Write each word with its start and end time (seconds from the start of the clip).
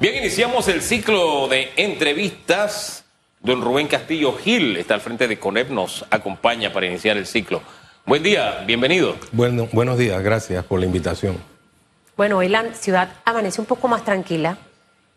Bien, 0.00 0.16
iniciamos 0.16 0.66
el 0.68 0.80
ciclo 0.80 1.46
de 1.46 1.74
entrevistas. 1.76 3.04
Don 3.40 3.60
Rubén 3.60 3.86
Castillo 3.86 4.32
Gil 4.32 4.78
está 4.78 4.94
al 4.94 5.02
frente 5.02 5.28
de 5.28 5.38
CONEP, 5.38 5.68
nos 5.68 6.06
acompaña 6.08 6.72
para 6.72 6.86
iniciar 6.86 7.18
el 7.18 7.26
ciclo. 7.26 7.60
Buen 8.06 8.22
día, 8.22 8.64
bienvenido. 8.66 9.16
Bueno, 9.32 9.68
buenos 9.72 9.98
días, 9.98 10.22
gracias 10.22 10.64
por 10.64 10.80
la 10.80 10.86
invitación. 10.86 11.36
Bueno, 12.16 12.38
hoy 12.38 12.48
la 12.48 12.72
ciudad 12.72 13.12
amanece 13.26 13.60
un 13.60 13.66
poco 13.66 13.88
más 13.88 14.02
tranquila. 14.02 14.56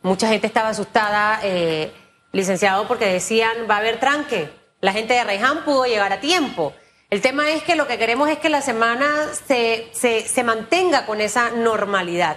Mucha 0.02 0.28
gente 0.28 0.48
estaba 0.48 0.68
asustada, 0.68 1.40
eh, 1.44 1.90
licenciado, 2.34 2.86
porque 2.86 3.06
decían 3.06 3.54
va 3.70 3.76
a 3.76 3.80
haber 3.80 4.02
tranque. 4.02 4.50
La 4.82 4.92
gente 4.92 5.14
de 5.14 5.24
Reyhan 5.24 5.64
pudo 5.64 5.86
llegar 5.86 6.12
a 6.12 6.20
tiempo. 6.20 6.74
El 7.10 7.22
tema 7.22 7.50
es 7.52 7.64
que 7.64 7.78
lo 7.78 7.88
que 7.88 7.98
queremos 7.98 8.30
es 8.30 8.38
que 8.38 8.50
la 8.50 8.62
semana 8.62 9.30
se, 9.48 9.88
se, 9.94 10.28
se 10.28 10.44
mantenga 10.44 11.06
con 11.06 11.22
esa 11.22 11.52
normalidad. 11.52 12.36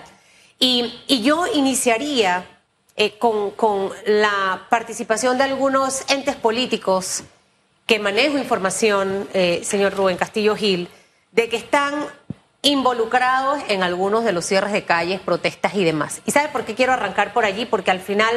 Y, 0.59 1.23
yo 1.23 1.47
iniciaría 1.47 2.47
eh, 2.97 3.19
con, 3.19 3.51
con, 3.53 3.91
la 4.07 4.67
participación 4.71 5.37
de 5.37 5.45
algunos 5.45 6.03
entes 6.11 6.37
políticos 6.37 7.25
que 7.87 7.99
manejo 7.99 8.39
información, 8.39 9.29
eh, 9.35 9.61
señor 9.65 9.95
Rubén 9.95 10.17
Castillo 10.17 10.57
Gil, 10.57 10.89
de 11.33 11.49
que 11.49 11.57
están 11.57 12.07
involucrados 12.63 13.61
en 13.69 13.83
algunos 13.83 14.25
de 14.25 14.33
los 14.33 14.45
cierres 14.45 14.73
de 14.73 14.85
calles, 14.85 15.21
protestas 15.21 15.75
y 15.75 15.85
demás. 15.85 16.21
¿Y 16.27 16.33
sabe 16.33 16.49
por 16.49 16.65
qué 16.65 16.75
quiero 16.75 16.93
arrancar 16.93 17.33
por 17.33 17.45
allí? 17.45 17.65
Porque 17.65 17.93
al 17.93 18.01
final 18.01 18.35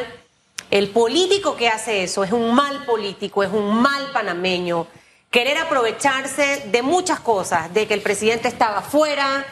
el 0.70 0.90
político 0.90 1.56
que 1.56 1.68
hace 1.68 2.04
eso 2.04 2.24
es 2.24 2.32
un 2.32 2.54
mal 2.54 2.86
político, 2.86 3.42
es 3.42 3.52
un 3.52 3.82
mal 3.82 4.12
panameño. 4.14 4.86
Querer 5.32 5.58
aprovecharse 5.58 6.68
de 6.72 6.82
muchas 6.84 7.20
cosas, 7.20 7.74
de 7.74 7.88
que 7.88 7.96
el 7.96 8.02
presidente 8.02 8.48
estaba 8.48 8.82
fuera, 8.82 9.46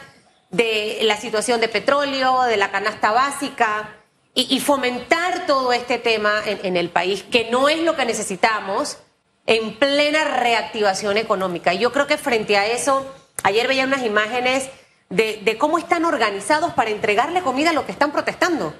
de 0.50 0.98
la 1.02 1.16
situación 1.16 1.60
de 1.60 1.68
petróleo, 1.68 2.42
de 2.42 2.56
la 2.56 2.70
canasta 2.70 3.10
básica, 3.10 3.94
y, 4.34 4.60
fomentar 4.60 5.46
todo 5.46 5.72
este 5.72 5.98
tema 5.98 6.42
en, 6.46 6.60
en, 6.62 6.76
el 6.76 6.90
país, 6.90 7.24
que 7.24 7.50
no 7.50 7.68
es 7.68 7.80
lo 7.80 7.96
que 7.96 8.04
necesitamos 8.04 8.98
en 9.46 9.74
plena 9.76 10.22
reactivación 10.22 11.16
económica. 11.16 11.74
Y 11.74 11.78
yo 11.78 11.90
creo 11.90 12.06
que 12.06 12.18
frente 12.18 12.56
a 12.56 12.66
eso, 12.66 13.04
ayer 13.42 13.66
veía 13.66 13.84
unas 13.84 14.04
imágenes 14.04 14.70
de, 15.08 15.40
de 15.42 15.58
cómo 15.58 15.76
están 15.76 16.04
organizados 16.04 16.72
para 16.74 16.90
entregarle 16.90 17.42
comida 17.42 17.70
a 17.70 17.72
los 17.72 17.84
que 17.84 17.90
están 17.90 18.12
protestando. 18.12 18.74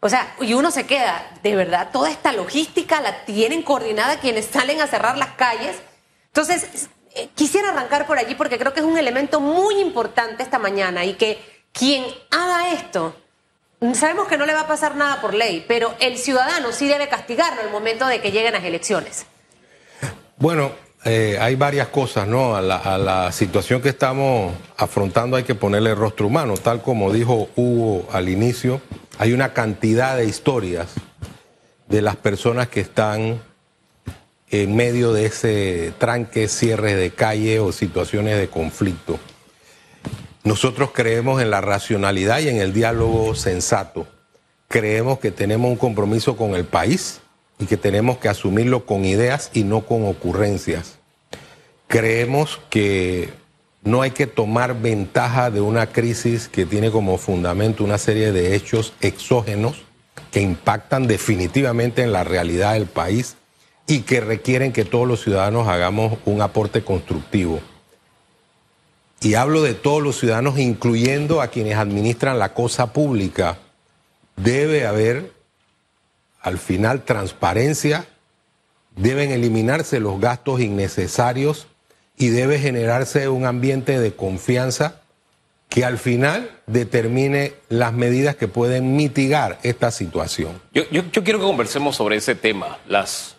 O 0.00 0.08
sea, 0.08 0.34
y 0.40 0.54
uno 0.54 0.70
se 0.70 0.86
queda, 0.86 1.30
de 1.42 1.54
verdad, 1.54 1.90
toda 1.92 2.10
esta 2.10 2.32
logística 2.32 3.00
la 3.00 3.24
tienen 3.24 3.62
coordinada 3.62 4.20
quienes 4.20 4.46
salen 4.46 4.80
a 4.80 4.86
cerrar 4.86 5.18
las 5.18 5.30
calles. 5.30 5.76
Entonces, 6.26 6.88
eh, 7.14 7.28
quisiera 7.34 7.70
arrancar 7.70 8.06
por 8.06 8.18
allí 8.18 8.34
porque 8.34 8.58
creo 8.58 8.72
que 8.72 8.80
es 8.80 8.86
un 8.86 8.98
elemento 8.98 9.40
muy 9.40 9.80
importante 9.80 10.42
esta 10.42 10.58
mañana 10.58 11.04
y 11.04 11.14
que 11.14 11.38
quien 11.72 12.04
haga 12.30 12.72
esto, 12.72 13.14
sabemos 13.94 14.28
que 14.28 14.36
no 14.36 14.46
le 14.46 14.54
va 14.54 14.62
a 14.62 14.66
pasar 14.66 14.96
nada 14.96 15.20
por 15.20 15.34
ley, 15.34 15.64
pero 15.66 15.94
el 16.00 16.18
ciudadano 16.18 16.72
sí 16.72 16.88
debe 16.88 17.08
castigarlo 17.08 17.62
el 17.62 17.70
momento 17.70 18.06
de 18.06 18.20
que 18.20 18.32
lleguen 18.32 18.52
las 18.52 18.64
elecciones. 18.64 19.26
Bueno, 20.36 20.72
eh, 21.04 21.38
hay 21.40 21.54
varias 21.54 21.88
cosas, 21.88 22.26
¿no? 22.26 22.56
A 22.56 22.60
la, 22.60 22.76
a 22.76 22.98
la, 22.98 23.32
situación 23.32 23.80
que 23.80 23.90
estamos 23.90 24.52
afrontando 24.76 25.36
hay 25.36 25.44
que 25.44 25.54
ponerle 25.54 25.94
rostro 25.94 26.26
humano, 26.26 26.54
tal 26.56 26.82
como 26.82 27.12
dijo 27.12 27.48
Hugo 27.54 28.08
al 28.12 28.28
inicio, 28.28 28.80
hay 29.18 29.32
una 29.32 29.52
cantidad 29.52 30.16
de 30.16 30.26
historias 30.26 30.94
de 31.88 32.02
las 32.02 32.16
personas 32.16 32.68
que 32.68 32.80
están 32.80 33.40
en 34.50 34.74
medio 34.74 35.12
de 35.12 35.26
ese 35.26 35.92
tranque, 35.98 36.48
cierre 36.48 36.94
de 36.94 37.10
calle 37.10 37.60
o 37.60 37.72
situaciones 37.72 38.38
de 38.38 38.48
conflicto. 38.48 39.18
Nosotros 40.44 40.90
creemos 40.94 41.42
en 41.42 41.50
la 41.50 41.60
racionalidad 41.60 42.40
y 42.40 42.48
en 42.48 42.56
el 42.56 42.72
diálogo 42.72 43.34
sensato. 43.34 44.06
Creemos 44.68 45.18
que 45.18 45.30
tenemos 45.30 45.70
un 45.70 45.76
compromiso 45.76 46.36
con 46.36 46.54
el 46.54 46.64
país 46.64 47.20
y 47.58 47.66
que 47.66 47.76
tenemos 47.76 48.18
que 48.18 48.28
asumirlo 48.28 48.86
con 48.86 49.04
ideas 49.04 49.50
y 49.52 49.64
no 49.64 49.82
con 49.82 50.06
ocurrencias. 50.06 50.98
Creemos 51.86 52.60
que 52.70 53.30
no 53.82 54.02
hay 54.02 54.12
que 54.12 54.26
tomar 54.26 54.80
ventaja 54.80 55.50
de 55.50 55.60
una 55.60 55.86
crisis 55.86 56.48
que 56.48 56.66
tiene 56.66 56.90
como 56.90 57.18
fundamento 57.18 57.84
una 57.84 57.98
serie 57.98 58.32
de 58.32 58.54
hechos 58.54 58.92
exógenos 59.00 59.82
que 60.30 60.40
impactan 60.40 61.06
definitivamente 61.06 62.02
en 62.02 62.12
la 62.12 62.24
realidad 62.24 62.74
del 62.74 62.86
país 62.86 63.36
y 63.88 64.02
que 64.02 64.20
requieren 64.20 64.72
que 64.72 64.84
todos 64.84 65.08
los 65.08 65.22
ciudadanos 65.22 65.66
hagamos 65.66 66.18
un 66.26 66.42
aporte 66.42 66.84
constructivo. 66.84 67.60
Y 69.20 69.34
hablo 69.34 69.62
de 69.62 69.74
todos 69.74 70.02
los 70.02 70.18
ciudadanos, 70.20 70.58
incluyendo 70.58 71.40
a 71.40 71.48
quienes 71.48 71.76
administran 71.76 72.38
la 72.38 72.52
cosa 72.52 72.92
pública. 72.92 73.58
Debe 74.36 74.86
haber, 74.86 75.32
al 76.40 76.58
final, 76.58 77.02
transparencia, 77.04 78.06
deben 78.94 79.32
eliminarse 79.32 80.00
los 80.00 80.20
gastos 80.20 80.60
innecesarios 80.60 81.66
y 82.16 82.28
debe 82.28 82.58
generarse 82.58 83.28
un 83.28 83.46
ambiente 83.46 83.98
de 83.98 84.14
confianza 84.14 85.00
que 85.70 85.84
al 85.84 85.98
final 85.98 86.50
determine 86.66 87.54
las 87.70 87.92
medidas 87.94 88.36
que 88.36 88.48
pueden 88.48 88.96
mitigar 88.96 89.58
esta 89.62 89.90
situación. 89.90 90.60
Yo, 90.72 90.84
quiero 90.88 91.38
que 91.38 91.46
conversemos 91.46 91.96
sobre 91.96 92.16
ese 92.16 92.34
tema, 92.34 92.78
las 92.86 93.37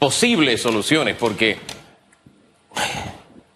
posibles 0.00 0.62
soluciones, 0.62 1.14
porque 1.14 1.58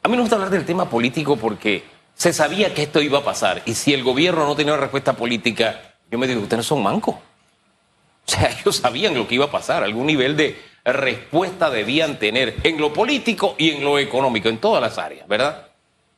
a 0.02 0.08
mí 0.08 0.14
me 0.14 0.20
gusta 0.20 0.36
hablar 0.36 0.50
del 0.50 0.66
tema 0.66 0.88
político 0.88 1.36
porque 1.36 1.82
se 2.14 2.34
sabía 2.34 2.74
que 2.74 2.82
esto 2.82 3.00
iba 3.00 3.20
a 3.20 3.24
pasar 3.24 3.62
y 3.64 3.74
si 3.74 3.94
el 3.94 4.04
gobierno 4.04 4.46
no 4.46 4.54
tenía 4.54 4.74
una 4.74 4.82
respuesta 4.82 5.14
política, 5.14 5.94
yo 6.10 6.18
me 6.18 6.26
digo, 6.28 6.42
ustedes 6.42 6.66
son 6.66 6.82
mancos. 6.82 7.14
O 7.16 8.30
sea, 8.30 8.54
ellos 8.60 8.76
sabían 8.76 9.14
lo 9.14 9.26
que 9.26 9.36
iba 9.36 9.46
a 9.46 9.50
pasar, 9.50 9.82
algún 9.82 10.06
nivel 10.06 10.36
de 10.36 10.60
respuesta 10.84 11.70
debían 11.70 12.18
tener 12.18 12.56
en 12.62 12.78
lo 12.78 12.92
político 12.92 13.54
y 13.56 13.70
en 13.70 13.82
lo 13.82 13.98
económico, 13.98 14.50
en 14.50 14.58
todas 14.58 14.82
las 14.82 14.98
áreas, 14.98 15.26
¿verdad? 15.26 15.68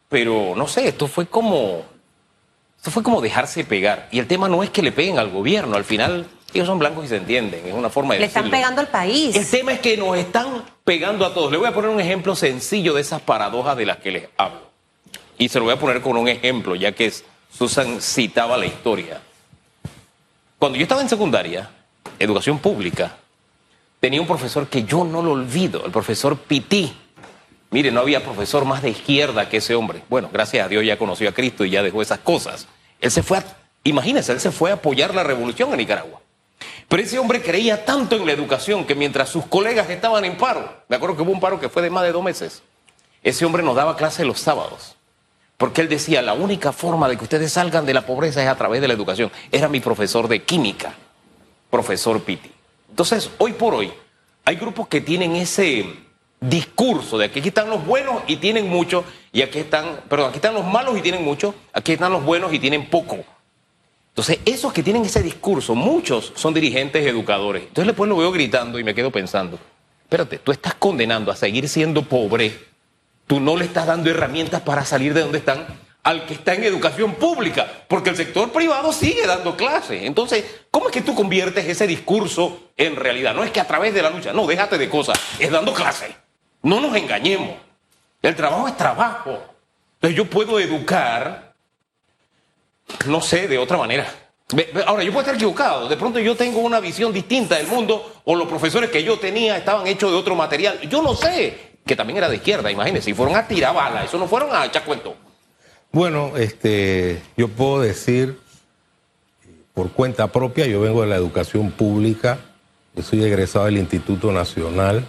Pero 0.09 0.55
no 0.57 0.67
sé, 0.67 0.89
esto 0.89 1.07
fue 1.07 1.27
como 1.27 1.85
esto 2.77 2.91
fue 2.91 3.05
como 3.05 3.21
dejarse 3.21 3.65
pegar 3.65 4.09
y 4.11 4.19
el 4.19 4.27
tema 4.27 4.49
no 4.49 4.65
es 4.65 4.71
que 4.71 4.83
le 4.83 4.91
peguen 4.91 5.21
al 5.21 5.31
gobierno, 5.31 5.77
al 5.77 5.85
final 5.85 6.27
ellos 6.53 6.67
son 6.67 6.79
blancos 6.79 7.05
y 7.05 7.09
se 7.09 7.17
entienden, 7.17 7.67
es 7.67 7.75
una 7.75 7.91
forma 7.91 8.15
de 8.15 8.21
Le 8.21 8.27
decirlo. 8.27 8.47
están 8.47 8.59
pegando 8.59 8.81
al 8.81 8.89
país. 8.89 9.37
El 9.37 9.47
tema 9.49 9.73
es 9.73 9.81
que 9.81 9.97
nos 9.97 10.17
están 10.17 10.63
pegando 10.85 11.27
a 11.27 11.35
todos. 11.35 11.51
Le 11.51 11.59
voy 11.59 11.69
a 11.69 11.75
poner 11.75 11.91
un 11.91 12.01
ejemplo 12.01 12.35
sencillo 12.37 12.95
de 12.95 13.01
esas 13.03 13.21
paradojas 13.21 13.77
de 13.77 13.87
las 13.87 13.99
que 13.99 14.11
les 14.11 14.29
hablo. 14.37 14.61
Y 15.39 15.49
se 15.49 15.59
lo 15.59 15.67
voy 15.67 15.75
a 15.75 15.79
poner 15.79 16.01
con 16.01 16.17
un 16.17 16.29
ejemplo, 16.29 16.75
ya 16.75 16.93
que 16.93 17.13
Susan 17.53 18.01
citaba 18.01 18.57
la 18.57 18.67
historia. 18.67 19.21
Cuando 20.59 20.79
yo 20.79 20.83
estaba 20.85 21.03
en 21.03 21.09
secundaria, 21.09 21.69
educación 22.19 22.59
pública, 22.59 23.17
tenía 24.01 24.21
un 24.21 24.27
profesor 24.27 24.69
que 24.69 24.85
yo 24.85 25.05
no 25.05 25.23
lo 25.23 25.33
olvido, 25.33 25.85
el 25.85 25.93
profesor 25.93 26.39
Pití. 26.39 26.93
Mire, 27.71 27.91
no 27.91 28.01
había 28.01 28.23
profesor 28.25 28.65
más 28.65 28.81
de 28.81 28.91
izquierda 28.91 29.49
que 29.49 29.59
ese 29.59 29.75
hombre. 29.75 30.03
Bueno, 30.09 30.31
gracias 30.33 30.65
a 30.65 30.69
Dios 30.69 30.85
ya 30.87 30.97
conoció 30.97 31.29
a 31.29 31.33
Cristo 31.33 31.65
y 31.65 31.71
ya 31.71 31.83
dejó 31.83 32.01
esas 32.01 32.21
cosas. 32.21 32.67
Él 33.01 33.11
se 33.11 33.23
fue 33.23 33.39
a, 33.39 33.45
imagínense, 33.85 34.33
él 34.33 34.41
se 34.41 34.51
fue 34.53 34.71
a 34.71 34.75
apoyar 34.75 35.15
la 35.15 35.25
revolución 35.25 35.71
en 35.73 35.79
Nicaragua. 35.79 36.21
Pero 36.89 37.03
ese 37.03 37.19
hombre 37.19 37.43
creía 37.43 37.85
tanto 37.85 38.17
en 38.17 38.27
la 38.27 38.33
educación 38.33 38.85
que 38.85 38.95
mientras 38.95 39.29
sus 39.29 39.47
colegas 39.47 39.91
estaban 39.91 40.25
en 40.25 40.37
paro, 40.37 40.69
me 40.89 40.97
acuerdo 40.97 41.17
que 41.17 41.23
hubo 41.23 41.33
un 41.33 41.41
paro 41.41 41.59
que 41.59 41.69
fue 41.69 41.83
de 41.83 41.91
más 41.91 42.05
de 42.05 42.13
dos 42.13 42.23
meses, 42.23 42.63
ese 43.23 43.45
hombre 43.45 43.63
nos 43.63 43.75
daba 43.75 43.97
clase 43.97 44.25
los 44.25 44.39
sábados. 44.39 44.97
Porque 45.57 45.81
él 45.81 45.89
decía, 45.89 46.23
la 46.23 46.35
única 46.35 46.71
forma 46.71 47.09
de 47.09 47.17
que 47.17 47.25
ustedes 47.25 47.53
salgan 47.53 47.87
de 47.87 47.95
la 47.95 48.07
pobreza 48.07 48.43
es 48.43 48.49
a 48.49 48.57
través 48.57 48.81
de 48.81 48.89
la 48.89 48.95
educación. 48.95 49.33
Era 49.51 49.69
mi 49.69 49.81
profesor 49.81 50.29
de 50.29 50.43
química, 50.43 50.95
profesor 51.71 52.23
Pitti. 52.23 52.53
Entonces, 52.91 53.31
hoy 53.39 53.55
por 53.55 53.75
hoy, 53.75 53.93
hay 54.45 54.57
grupos 54.57 54.87
que 54.87 55.01
tienen 55.01 55.35
ese 55.35 55.87
discurso 56.41 57.17
de 57.19 57.31
que 57.31 57.41
aquí 57.41 57.49
están 57.49 57.71
los 57.71 57.85
buenos 57.85 58.23
y 58.27 58.37
tienen 58.37 58.69
mucho, 58.69 59.05
y 59.33 59.43
aquí 59.43 59.61
están, 59.61 60.03
perdón, 60.09 60.29
aquí 60.29 60.37
están 60.37 60.55
los 60.55 60.65
malos 60.65 60.97
y 60.97 61.01
tienen 61.01 61.25
mucho, 61.25 61.55
aquí 61.73 61.93
están 61.93 62.13
los 62.13 62.23
buenos 62.23 62.53
y 62.53 62.59
tienen 62.59 62.89
poco. 62.89 63.25
Entonces, 64.17 64.39
esos 64.47 64.73
que 64.73 64.83
tienen 64.83 65.05
ese 65.05 65.23
discurso, 65.23 65.75
muchos 65.75 66.33
son 66.37 66.55
dirigentes 66.55 67.07
educadores. 67.07 67.65
Entonces, 67.65 67.89
después 67.89 68.09
lo 68.09 68.17
veo 68.17 68.33
gritando 68.33 68.79
y 68.79 68.83
me 68.83 68.95
quedo 68.95 69.11
pensando, 69.11 69.59
espérate, 70.05 70.39
tú 70.39 70.53
estás 70.53 70.73
condenando 70.73 71.31
a 71.31 71.37
seguir 71.37 71.69
siendo 71.69 72.03
pobre, 72.03 72.59
tú 73.27 73.41
no 73.41 73.59
le 73.59 73.67
estás 73.67 73.87
dando 73.87 74.09
herramientas 74.09 74.63
para 74.63 74.87
salir 74.87 75.13
de 75.13 75.21
donde 75.21 75.37
están 75.37 75.67
al 76.03 76.25
que 76.25 76.33
está 76.33 76.55
en 76.55 76.65
educación 76.65 77.17
pública, 77.17 77.71
porque 77.89 78.09
el 78.09 78.17
sector 78.17 78.51
privado 78.53 78.91
sigue 78.91 79.27
dando 79.27 79.55
clases. 79.55 80.05
Entonces, 80.05 80.47
¿cómo 80.71 80.87
es 80.87 80.95
que 80.95 81.03
tú 81.03 81.15
conviertes 81.15 81.67
ese 81.67 81.87
discurso 81.87 82.71
en 82.79 82.97
realidad? 82.97 83.35
No 83.35 83.45
es 83.45 83.51
que 83.51 83.61
a 83.61 83.67
través 83.67 83.93
de 83.93 84.01
la 84.01 84.09
lucha, 84.09 84.33
no, 84.33 84.47
déjate 84.47 84.79
de 84.79 84.89
cosas, 84.89 85.21
es 85.39 85.51
dando 85.51 85.75
clases. 85.75 86.09
No 86.63 86.81
nos 86.81 86.97
engañemos. 86.97 87.57
El 88.23 88.35
trabajo 88.35 88.67
es 88.67 88.79
trabajo. 88.79 89.43
Entonces 89.97 90.17
yo 90.17 90.25
puedo 90.25 90.59
educar, 90.59 91.46
no 93.07 93.21
sé, 93.21 93.49
de 93.49 93.59
otra 93.59 93.77
manera. 93.77 94.07
Ahora, 94.87 95.03
yo 95.03 95.11
puedo 95.11 95.23
estar 95.23 95.35
equivocado. 95.35 95.89
De 95.89 95.97
pronto 95.97 96.21
yo 96.21 96.37
tengo 96.37 96.61
una 96.61 96.79
visión 96.79 97.13
distinta 97.13 97.57
del 97.57 97.67
mundo 97.67 98.21
o 98.25 98.35
los 98.35 98.47
profesores 98.47 98.91
que 98.91 99.03
yo 99.03 99.19
tenía 99.19 99.57
estaban 99.57 99.87
hechos 99.87 100.11
de 100.11 100.17
otro 100.17 100.37
material. 100.37 100.81
Yo 100.89 101.03
no 101.03 101.15
sé, 101.15 101.79
que 101.85 101.97
también 101.97 102.19
era 102.19 102.29
de 102.29 102.37
izquierda, 102.37 102.71
imagínense, 102.71 103.11
y 103.11 103.15
fueron 103.15 103.35
a 103.35 103.47
tirar 103.47 103.75
balas, 103.75 104.05
eso 104.05 104.19
no 104.19 104.29
fueron 104.29 104.55
a 104.55 104.65
echar 104.65 104.85
cuento. 104.85 105.17
Bueno, 105.91 106.37
este, 106.37 107.23
yo 107.37 107.49
puedo 107.49 107.81
decir 107.81 108.39
por 109.75 109.91
cuenta 109.91 110.29
propia. 110.29 110.67
Yo 110.67 110.81
vengo 110.81 111.03
de 111.03 111.09
la 111.09 111.17
educación 111.17 111.71
pública, 111.71 112.39
yo 112.95 113.03
soy 113.03 113.25
egresado 113.25 113.67
del 113.67 113.79
Instituto 113.79 114.33
Nacional. 114.33 115.05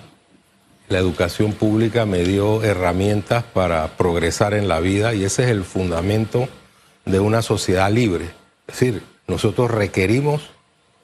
La 0.90 1.00
educación 1.00 1.54
pública 1.54 2.06
me 2.06 2.24
dio 2.24 2.64
herramientas 2.64 3.44
para 3.44 3.88
progresar 3.98 4.54
en 4.54 4.68
la 4.68 4.80
vida 4.80 5.14
y 5.14 5.26
ese 5.26 5.44
es 5.44 5.50
el 5.50 5.64
fundamento 5.64 6.48
de 7.08 7.20
una 7.20 7.42
sociedad 7.42 7.92
libre. 7.92 8.26
Es 8.68 8.80
decir, 8.80 9.04
nosotros 9.28 9.72
requerimos 9.72 10.50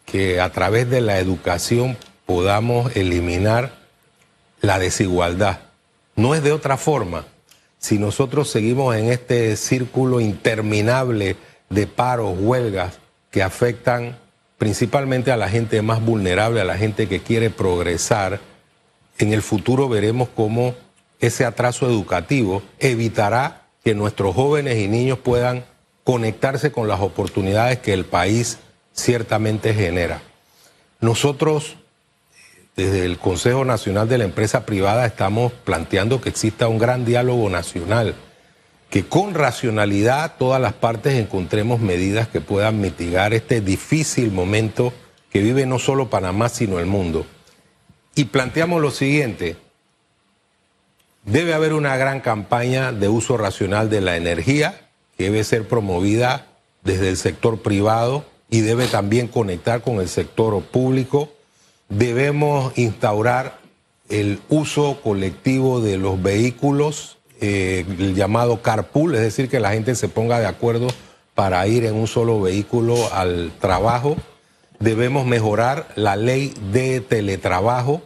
que 0.05 0.41
a 0.41 0.51
través 0.51 0.89
de 0.89 1.01
la 1.01 1.19
educación 1.19 1.97
podamos 2.25 2.95
eliminar 2.95 3.73
la 4.61 4.79
desigualdad. 4.79 5.59
No 6.15 6.35
es 6.35 6.43
de 6.43 6.51
otra 6.51 6.77
forma. 6.77 7.25
Si 7.79 7.99
nosotros 7.99 8.49
seguimos 8.49 8.95
en 8.95 9.11
este 9.11 9.55
círculo 9.57 10.21
interminable 10.21 11.35
de 11.69 11.87
paros, 11.87 12.35
huelgas, 12.39 12.99
que 13.31 13.43
afectan 13.43 14.17
principalmente 14.57 15.31
a 15.31 15.37
la 15.37 15.49
gente 15.49 15.81
más 15.81 16.01
vulnerable, 16.01 16.61
a 16.61 16.65
la 16.65 16.77
gente 16.77 17.07
que 17.07 17.21
quiere 17.21 17.49
progresar, 17.49 18.39
en 19.17 19.33
el 19.33 19.41
futuro 19.41 19.89
veremos 19.89 20.29
cómo 20.33 20.75
ese 21.19 21.45
atraso 21.45 21.85
educativo 21.87 22.61
evitará 22.79 23.63
que 23.83 23.95
nuestros 23.95 24.35
jóvenes 24.35 24.77
y 24.77 24.87
niños 24.87 25.19
puedan 25.19 25.65
conectarse 26.03 26.71
con 26.71 26.87
las 26.87 26.99
oportunidades 26.99 27.79
que 27.79 27.93
el 27.93 28.05
país 28.05 28.59
ciertamente 28.93 29.73
genera. 29.73 30.21
Nosotros, 30.99 31.75
desde 32.75 33.05
el 33.05 33.17
Consejo 33.17 33.65
Nacional 33.65 34.07
de 34.07 34.17
la 34.17 34.23
Empresa 34.23 34.65
Privada, 34.65 35.05
estamos 35.05 35.51
planteando 35.51 36.21
que 36.21 36.29
exista 36.29 36.67
un 36.67 36.79
gran 36.79 37.05
diálogo 37.05 37.49
nacional, 37.49 38.15
que 38.89 39.05
con 39.05 39.33
racionalidad 39.33 40.35
todas 40.37 40.61
las 40.61 40.73
partes 40.73 41.15
encontremos 41.15 41.79
medidas 41.79 42.27
que 42.27 42.41
puedan 42.41 42.79
mitigar 42.79 43.33
este 43.33 43.59
difícil 43.59 44.31
momento 44.31 44.93
que 45.31 45.41
vive 45.41 45.65
no 45.65 45.79
solo 45.79 46.09
Panamá, 46.09 46.47
sino 46.47 46.79
el 46.79 46.85
mundo. 46.85 47.25
Y 48.13 48.25
planteamos 48.25 48.81
lo 48.81 48.91
siguiente, 48.91 49.55
debe 51.23 51.55
haber 51.55 51.73
una 51.73 51.97
gran 51.97 52.21
campaña 52.21 52.91
de 52.91 53.09
uso 53.09 53.35
racional 53.35 53.89
de 53.89 54.01
la 54.01 54.15
energía, 54.15 54.89
debe 55.23 55.43
ser 55.43 55.67
promovida 55.67 56.47
desde 56.83 57.09
el 57.09 57.17
sector 57.17 57.61
privado 57.61 58.25
y 58.49 58.61
debe 58.61 58.87
también 58.87 59.27
conectar 59.27 59.81
con 59.81 59.99
el 59.99 60.09
sector 60.09 60.61
público. 60.61 61.29
Debemos 61.87 62.77
instaurar 62.77 63.59
el 64.09 64.39
uso 64.49 64.99
colectivo 65.01 65.79
de 65.79 65.97
los 65.97 66.21
vehículos, 66.21 67.17
eh, 67.39 67.85
el 67.87 68.15
llamado 68.15 68.61
carpool, 68.61 69.15
es 69.15 69.21
decir, 69.21 69.49
que 69.49 69.59
la 69.59 69.71
gente 69.71 69.95
se 69.95 70.09
ponga 70.09 70.39
de 70.39 70.45
acuerdo 70.45 70.87
para 71.35 71.65
ir 71.67 71.85
en 71.85 71.95
un 71.95 72.07
solo 72.07 72.41
vehículo 72.41 72.95
al 73.13 73.51
trabajo. 73.59 74.17
Debemos 74.79 75.25
mejorar 75.25 75.87
la 75.95 76.15
ley 76.17 76.53
de 76.71 76.99
teletrabajo. 76.99 78.01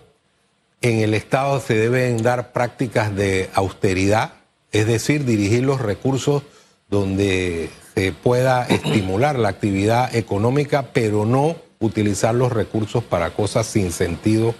En 0.81 0.99
el 0.99 1.15
Estado 1.15 1.59
se 1.59 1.75
deben 1.75 2.21
dar 2.21 2.53
prácticas 2.53 3.15
de 3.15 3.49
austeridad, 3.53 4.33
es 4.71 4.85
decir, 4.85 5.25
dirigir 5.25 5.63
los 5.63 5.81
recursos 5.81 6.43
donde 6.89 7.69
se 7.95 8.11
pueda 8.11 8.65
estimular 8.69 9.37
la 9.37 9.49
actividad 9.49 10.15
económica, 10.15 10.89
pero 10.93 11.25
no 11.25 11.55
utilizar 11.79 12.33
los 12.33 12.51
recursos 12.51 13.03
para 13.03 13.31
cosas 13.31 13.67
sin 13.67 13.91
sentido 13.91 14.55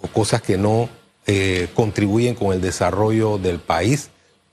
o 0.00 0.08
cosas 0.08 0.42
que 0.42 0.58
no 0.58 0.88
eh, 1.26 1.68
contribuyen 1.74 2.34
con 2.34 2.52
el 2.52 2.60
desarrollo 2.60 3.38
del 3.38 3.58
país. 3.58 4.10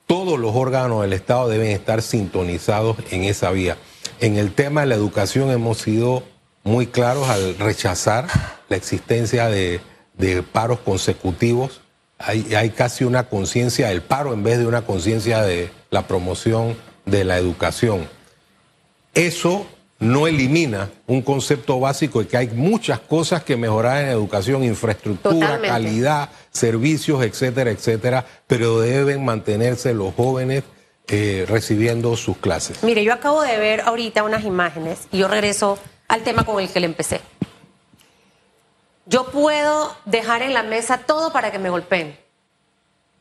Todos 0.07 0.39
los 0.39 0.55
órganos 0.55 1.01
del 1.01 1.13
Estado 1.13 1.47
deben 1.47 1.71
estar 1.71 2.01
sintonizados 2.01 2.97
en 3.11 3.23
esa 3.23 3.49
vía. 3.51 3.77
En 4.19 4.37
el 4.37 4.53
tema 4.53 4.81
de 4.81 4.87
la 4.87 4.95
educación 4.95 5.49
hemos 5.51 5.79
sido 5.79 6.23
muy 6.63 6.87
claros 6.87 7.29
al 7.29 7.57
rechazar 7.57 8.27
la 8.69 8.75
existencia 8.75 9.47
de, 9.49 9.79
paros 10.51 10.79
consecutivos. 10.79 11.81
Hay, 12.17 12.53
hay 12.55 12.69
casi 12.69 13.03
una 13.03 13.29
conciencia 13.29 13.89
del 13.89 14.01
paro 14.01 14.33
en 14.33 14.43
vez 14.43 14.57
de 14.59 14.67
una 14.67 14.83
conciencia 14.83 15.41
de 15.41 15.69
la 15.89 16.07
promoción 16.07 16.75
de 17.05 17.23
la 17.23 17.37
educación. 17.37 18.07
Eso 19.13 19.65
no 19.99 20.27
elimina 20.27 20.89
un 21.07 21.21
concepto 21.21 21.79
básico 21.79 22.19
de 22.19 22.27
que 22.27 22.37
hay 22.37 22.47
muchas 22.49 22.99
cosas 22.99 23.43
que 23.43 23.55
mejorar 23.55 24.03
en 24.03 24.09
educación, 24.09 24.63
infraestructura, 24.63 25.59
calidad, 25.61 26.29
servicios, 26.51 27.23
etcétera, 27.23 27.71
etcétera, 27.71 28.25
pero 28.47 28.79
deben 28.79 29.23
mantenerse 29.23 29.93
los 29.93 30.13
jóvenes 30.13 30.63
eh, 31.07 31.45
recibiendo 31.47 32.15
sus 32.17 32.37
clases. 32.37 32.83
Mire, 32.83 33.03
yo 33.03 33.13
acabo 33.13 33.41
de 33.41 33.57
ver 33.57 33.81
ahorita 33.81 34.23
unas 34.23 34.43
imágenes 34.43 35.07
y 35.11 35.19
yo 35.19 35.27
regreso 35.27 35.77
al 36.07 36.23
tema 36.23 36.43
con 36.45 36.59
el 36.59 36.69
que 36.69 36.79
le 36.79 36.87
empecé. 36.87 37.21
Yo 39.05 39.27
puedo 39.27 39.95
dejar 40.05 40.41
en 40.41 40.53
la 40.53 40.63
mesa 40.63 40.97
todo 41.05 41.31
para 41.31 41.51
que 41.51 41.59
me 41.59 41.69
golpeen 41.69 42.24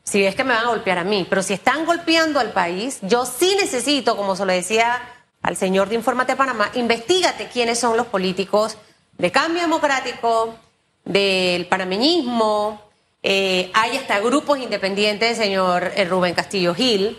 si 0.05 0.23
es 0.23 0.35
que 0.35 0.43
me 0.43 0.53
van 0.53 0.65
a 0.65 0.69
golpear 0.69 0.99
a 0.99 1.03
mí, 1.03 1.25
pero 1.27 1.41
si 1.41 1.53
están 1.53 1.85
golpeando 1.85 2.39
al 2.39 2.53
país, 2.53 2.99
yo 3.01 3.25
sí 3.25 3.57
necesito, 3.59 4.15
como 4.15 4.35
se 4.35 4.45
lo 4.45 4.53
decía 4.53 5.01
al 5.41 5.57
señor 5.57 5.89
de 5.89 5.95
Infórmate 5.95 6.35
Panamá, 6.35 6.69
investigate 6.75 7.49
quiénes 7.51 7.79
son 7.79 7.97
los 7.97 8.07
políticos 8.07 8.77
de 9.17 9.31
cambio 9.31 9.61
democrático, 9.61 10.55
del 11.03 11.67
panameñismo, 11.67 12.81
eh, 13.23 13.71
hay 13.73 13.97
hasta 13.97 14.19
grupos 14.19 14.59
independientes, 14.59 15.37
señor 15.37 15.91
eh, 15.95 16.05
Rubén 16.05 16.35
Castillo 16.35 16.75
Gil, 16.75 17.17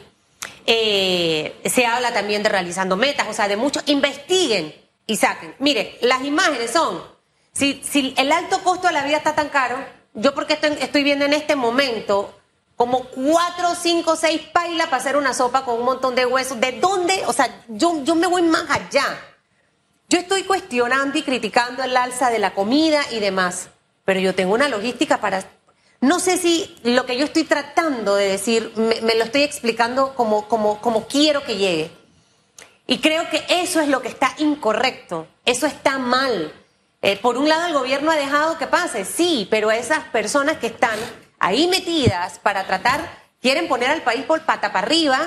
eh, 0.64 1.56
se 1.64 1.86
habla 1.86 2.12
también 2.12 2.44
de 2.44 2.48
realizando 2.48 2.96
metas, 2.96 3.26
o 3.28 3.32
sea, 3.32 3.48
de 3.48 3.56
muchos, 3.56 3.82
investiguen 3.86 4.74
y 5.06 5.16
saquen. 5.16 5.54
Mire, 5.58 5.98
las 6.02 6.22
imágenes 6.22 6.70
son, 6.70 7.02
si, 7.52 7.82
si 7.82 8.14
el 8.16 8.30
alto 8.30 8.60
costo 8.62 8.86
de 8.86 8.92
la 8.92 9.04
vida 9.04 9.16
está 9.16 9.34
tan 9.34 9.48
caro, 9.48 9.76
yo 10.14 10.34
porque 10.34 10.54
estoy, 10.54 10.76
estoy 10.80 11.02
viendo 11.02 11.24
en 11.24 11.32
este 11.32 11.56
momento 11.56 12.35
como 12.76 13.04
cuatro, 13.04 13.74
cinco, 13.74 14.16
seis 14.16 14.42
pailas 14.52 14.88
para 14.88 14.98
hacer 14.98 15.16
una 15.16 15.32
sopa 15.32 15.64
con 15.64 15.78
un 15.78 15.84
montón 15.84 16.14
de 16.14 16.26
huesos. 16.26 16.60
¿De 16.60 16.72
dónde? 16.72 17.24
O 17.26 17.32
sea, 17.32 17.64
yo, 17.68 18.04
yo 18.04 18.14
me 18.14 18.26
voy 18.26 18.42
más 18.42 18.70
allá. 18.70 19.18
Yo 20.08 20.18
estoy 20.18 20.44
cuestionando 20.44 21.18
y 21.18 21.22
criticando 21.22 21.82
el 21.82 21.96
alza 21.96 22.30
de 22.30 22.38
la 22.38 22.54
comida 22.54 23.00
y 23.10 23.18
demás, 23.18 23.68
pero 24.04 24.20
yo 24.20 24.34
tengo 24.34 24.54
una 24.54 24.68
logística 24.68 25.18
para... 25.20 25.42
No 26.00 26.20
sé 26.20 26.36
si 26.36 26.76
lo 26.84 27.06
que 27.06 27.16
yo 27.16 27.24
estoy 27.24 27.44
tratando 27.44 28.14
de 28.14 28.28
decir 28.28 28.70
me, 28.76 29.14
lo 29.14 29.24
estoy 29.24 29.42
explicando 29.42 30.14
como, 30.14 30.46
como, 30.46 30.80
como 30.80 31.06
quiero 31.06 31.42
que 31.42 31.56
llegue. 31.56 31.90
Y 32.86 32.98
creo 32.98 33.28
que 33.30 33.44
eso 33.48 33.80
es 33.80 33.88
lo 33.88 34.00
que 34.02 34.08
está 34.08 34.32
incorrecto, 34.38 35.26
eso 35.44 35.66
está 35.66 35.98
mal. 35.98 36.52
Eh, 37.02 37.16
por 37.16 37.36
un 37.36 37.48
lado, 37.48 37.66
el 37.66 37.72
gobierno 37.72 38.10
ha 38.10 38.16
dejado 38.16 38.58
que 38.58 38.66
pase, 38.66 39.04
sí, 39.04 39.48
pero 39.50 39.72
esas 39.72 40.04
personas 40.10 40.58
que 40.58 40.68
están 40.68 40.98
ahí 41.38 41.68
metidas 41.68 42.38
para 42.38 42.66
tratar, 42.66 43.08
quieren 43.40 43.68
poner 43.68 43.90
al 43.90 44.02
país 44.02 44.24
por 44.24 44.42
pata 44.42 44.72
para 44.72 44.86
arriba, 44.86 45.20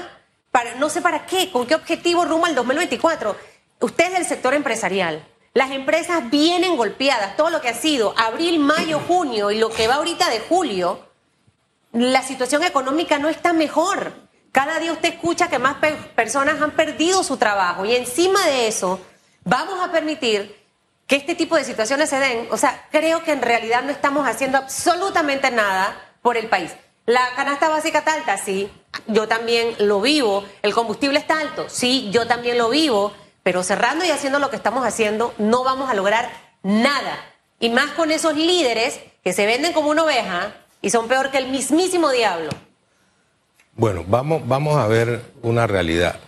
para, 0.51 0.75
no 0.75 0.89
sé 0.89 1.01
para 1.01 1.25
qué, 1.25 1.51
con 1.51 1.67
qué 1.67 1.75
objetivo 1.75 2.25
rumbo 2.25 2.45
al 2.45 2.55
2024. 2.55 3.35
Usted 3.81 4.05
es 4.05 4.13
del 4.13 4.25
sector 4.25 4.53
empresarial. 4.53 5.25
Las 5.53 5.71
empresas 5.71 6.29
vienen 6.29 6.77
golpeadas, 6.77 7.35
todo 7.35 7.49
lo 7.49 7.61
que 7.61 7.69
ha 7.69 7.73
sido 7.73 8.13
abril, 8.17 8.59
mayo, 8.59 8.99
junio 9.07 9.51
y 9.51 9.57
lo 9.57 9.69
que 9.69 9.87
va 9.87 9.95
ahorita 9.95 10.29
de 10.29 10.39
julio, 10.41 11.07
la 11.91 12.21
situación 12.21 12.63
económica 12.63 13.17
no 13.17 13.29
está 13.29 13.53
mejor. 13.53 14.13
Cada 14.51 14.79
día 14.79 14.93
usted 14.93 15.13
escucha 15.13 15.49
que 15.49 15.59
más 15.59 15.77
personas 16.15 16.61
han 16.61 16.71
perdido 16.71 17.23
su 17.23 17.37
trabajo 17.37 17.85
y 17.85 17.95
encima 17.95 18.45
de 18.45 18.67
eso 18.67 18.99
vamos 19.43 19.79
a 19.81 19.91
permitir 19.91 20.58
que 21.09 21.15
este 21.15 21.33
tipo 21.33 21.55
de 21.55 21.63
situaciones 21.63 22.07
se 22.07 22.19
den, 22.19 22.47
o 22.51 22.57
sea, 22.57 22.85
creo 22.91 23.23
que 23.23 23.31
en 23.31 23.41
realidad 23.41 23.81
no 23.81 23.89
estamos 23.89 24.27
haciendo 24.27 24.59
absolutamente 24.59 25.49
nada 25.49 25.99
por 26.21 26.37
el 26.37 26.47
país. 26.47 26.71
La 27.07 27.33
canasta 27.35 27.67
básica 27.67 27.99
está 27.99 28.13
alta, 28.13 28.37
sí, 28.37 28.71
yo 29.07 29.27
también 29.27 29.73
lo 29.79 30.01
vivo. 30.01 30.45
El 30.61 30.75
combustible 30.75 31.17
está 31.17 31.39
alto, 31.39 31.67
sí, 31.67 32.11
yo 32.11 32.27
también 32.27 32.59
lo 32.59 32.69
vivo. 32.69 33.11
Pero 33.41 33.63
cerrando 33.63 34.05
y 34.05 34.11
haciendo 34.11 34.37
lo 34.37 34.51
que 34.51 34.55
estamos 34.55 34.85
haciendo, 34.85 35.33
no 35.39 35.63
vamos 35.63 35.89
a 35.89 35.95
lograr 35.95 36.29
nada. 36.61 37.17
Y 37.59 37.69
más 37.69 37.89
con 37.93 38.11
esos 38.11 38.35
líderes 38.35 38.99
que 39.23 39.33
se 39.33 39.47
venden 39.47 39.73
como 39.73 39.89
una 39.89 40.03
oveja 40.03 40.53
y 40.79 40.91
son 40.91 41.07
peor 41.07 41.31
que 41.31 41.39
el 41.39 41.47
mismísimo 41.47 42.11
diablo. 42.11 42.51
Bueno, 43.73 44.03
vamos, 44.07 44.47
vamos 44.47 44.77
a 44.77 44.85
ver 44.85 45.23
una 45.41 45.65
realidad. 45.65 46.19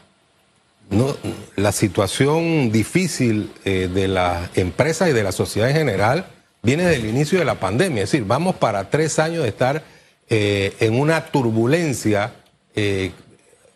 No, 0.92 1.16
la 1.56 1.72
situación 1.72 2.70
difícil 2.70 3.54
eh, 3.64 3.90
de 3.92 4.10
las 4.10 4.50
empresas 4.58 5.10
y 5.10 5.14
de 5.14 5.24
la 5.24 5.32
sociedad 5.32 5.70
en 5.70 5.78
general 5.78 6.26
viene 6.62 6.84
del 6.84 7.06
inicio 7.06 7.40
de 7.40 7.46
la 7.46 7.62
pandemia. 7.62 8.04
Es 8.04 8.12
decir, 8.12 8.28
vamos 8.28 8.58
para 8.58 8.90
tres 8.90 9.18
años 9.18 9.44
de 9.44 9.50
estar 9.50 9.84
eh, 10.30 10.76
en 10.82 11.00
una 11.00 11.28
turbulencia, 11.28 12.34
eh, 12.76 13.12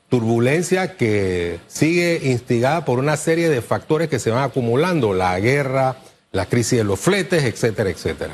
turbulencia 0.10 0.98
que 0.98 1.62
sigue 1.68 2.20
instigada 2.26 2.84
por 2.84 3.00
una 3.00 3.16
serie 3.16 3.50
de 3.50 3.62
factores 3.62 4.10
que 4.10 4.20
se 4.20 4.30
van 4.30 4.44
acumulando, 4.44 5.14
la 5.14 5.40
guerra, 5.40 5.96
la 6.34 6.48
crisis 6.48 6.80
de 6.80 6.84
los 6.84 7.00
fletes, 7.00 7.46
etcétera, 7.46 7.92
etcétera. 7.92 8.34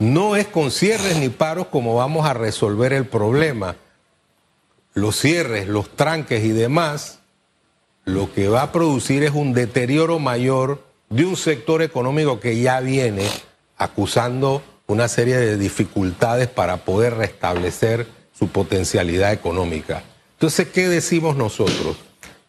No 0.00 0.34
es 0.34 0.48
con 0.48 0.72
cierres 0.72 1.16
ni 1.16 1.28
paros 1.28 1.68
como 1.68 1.94
vamos 1.94 2.26
a 2.26 2.34
resolver 2.34 2.92
el 2.92 3.06
problema. 3.06 3.76
Los 4.94 5.14
cierres, 5.20 5.68
los 5.68 5.94
tranques 5.94 6.42
y 6.42 6.50
demás 6.50 7.19
lo 8.14 8.32
que 8.32 8.48
va 8.48 8.62
a 8.62 8.72
producir 8.72 9.22
es 9.22 9.32
un 9.32 9.52
deterioro 9.52 10.18
mayor 10.18 10.84
de 11.08 11.24
un 11.24 11.36
sector 11.36 11.82
económico 11.82 12.40
que 12.40 12.60
ya 12.60 12.80
viene 12.80 13.26
acusando 13.76 14.62
una 14.86 15.08
serie 15.08 15.36
de 15.36 15.56
dificultades 15.56 16.48
para 16.48 16.78
poder 16.78 17.14
restablecer 17.14 18.06
su 18.32 18.48
potencialidad 18.48 19.32
económica. 19.32 20.02
Entonces, 20.32 20.68
¿qué 20.68 20.88
decimos 20.88 21.36
nosotros? 21.36 21.96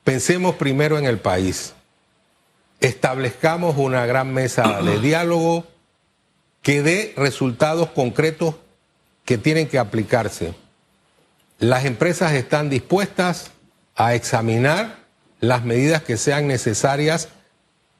Pensemos 0.04 0.56
primero 0.56 0.98
en 0.98 1.06
el 1.06 1.20
país. 1.20 1.74
Establezcamos 2.80 3.76
una 3.78 4.06
gran 4.06 4.34
mesa 4.34 4.82
de 4.82 5.00
diálogo 5.02 5.66
que 6.62 6.82
dé 6.82 7.14
resultados 7.18 7.90
concretos 7.90 8.56
que 9.26 9.38
tienen 9.38 9.68
que 9.68 9.80
aplicarse. 9.80 10.54
Las 11.60 11.86
empresas 11.86 12.34
están 12.34 12.70
dispuestas 12.70 13.52
a 13.96 14.16
examinar 14.16 15.01
las 15.42 15.66
medidas 15.66 16.04
que 16.04 16.18
sean 16.18 16.48
necesarias 16.48 17.28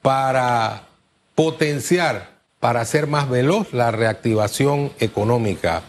para 0.02 0.88
potenciar, 1.36 2.40
para 2.60 2.82
hacer 2.82 3.08
más 3.08 3.30
veloz 3.30 3.74
la 3.74 3.92
reactivación 3.92 4.92
económica. 5.00 5.82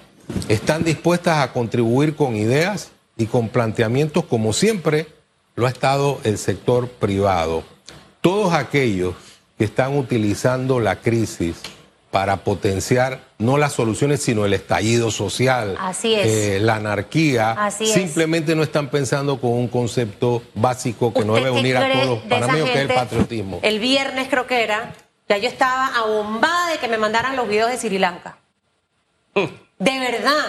Están 0.49 0.83
dispuestas 0.83 1.39
a 1.39 1.53
contribuir 1.53 2.17
con 2.17 2.35
ideas 2.37 2.91
y 3.17 3.27
con 3.27 3.51
planteamientos 3.51 4.25
como 4.25 4.53
siempre 4.53 5.07
lo 5.55 5.67
ha 5.67 5.71
estado 5.71 6.19
el 6.25 6.39
sector 6.39 6.89
privado. 6.89 7.63
Todos 8.23 8.55
aquellos 8.55 9.15
que 9.59 9.65
están 9.65 9.97
utilizando 9.97 10.81
la 10.81 11.01
crisis 11.01 11.57
para 12.11 12.39
potenciar 12.39 13.21
no 13.43 13.59
las 13.59 13.73
soluciones, 13.73 14.23
sino 14.23 14.45
el 14.47 14.55
estallido 14.55 15.11
social, 15.11 15.77
eh, 16.05 16.59
la 16.61 16.77
anarquía, 16.77 17.71
simplemente 17.71 18.55
no 18.55 18.63
están 18.63 18.89
pensando 18.89 19.41
con 19.41 19.53
un 19.53 19.69
concepto 19.69 20.43
básico 20.55 21.13
que 21.13 21.25
no 21.25 21.35
debe 21.35 21.51
unir 21.51 21.77
a 21.77 21.93
todos 21.93 22.07
los 22.07 22.19
panameños, 22.21 22.71
que 22.71 22.83
es 22.83 22.91
el 22.91 22.95
patriotismo. 22.95 23.61
El 23.63 23.81
viernes 23.81 24.29
creo 24.29 24.47
que 24.47 24.63
era, 24.63 24.95
ya 25.29 25.37
yo 25.37 25.49
estaba 25.49 25.89
abombada 25.97 26.71
de 26.71 26.79
que 26.79 26.89
me 26.89 26.99
mandaran 26.99 27.37
los 27.37 27.49
videos 27.49 27.71
de 27.71 27.77
Sri 27.77 27.99
Lanka. 27.99 28.39
Mm. 29.35 29.45
De 29.79 29.99
verdad. 29.99 30.47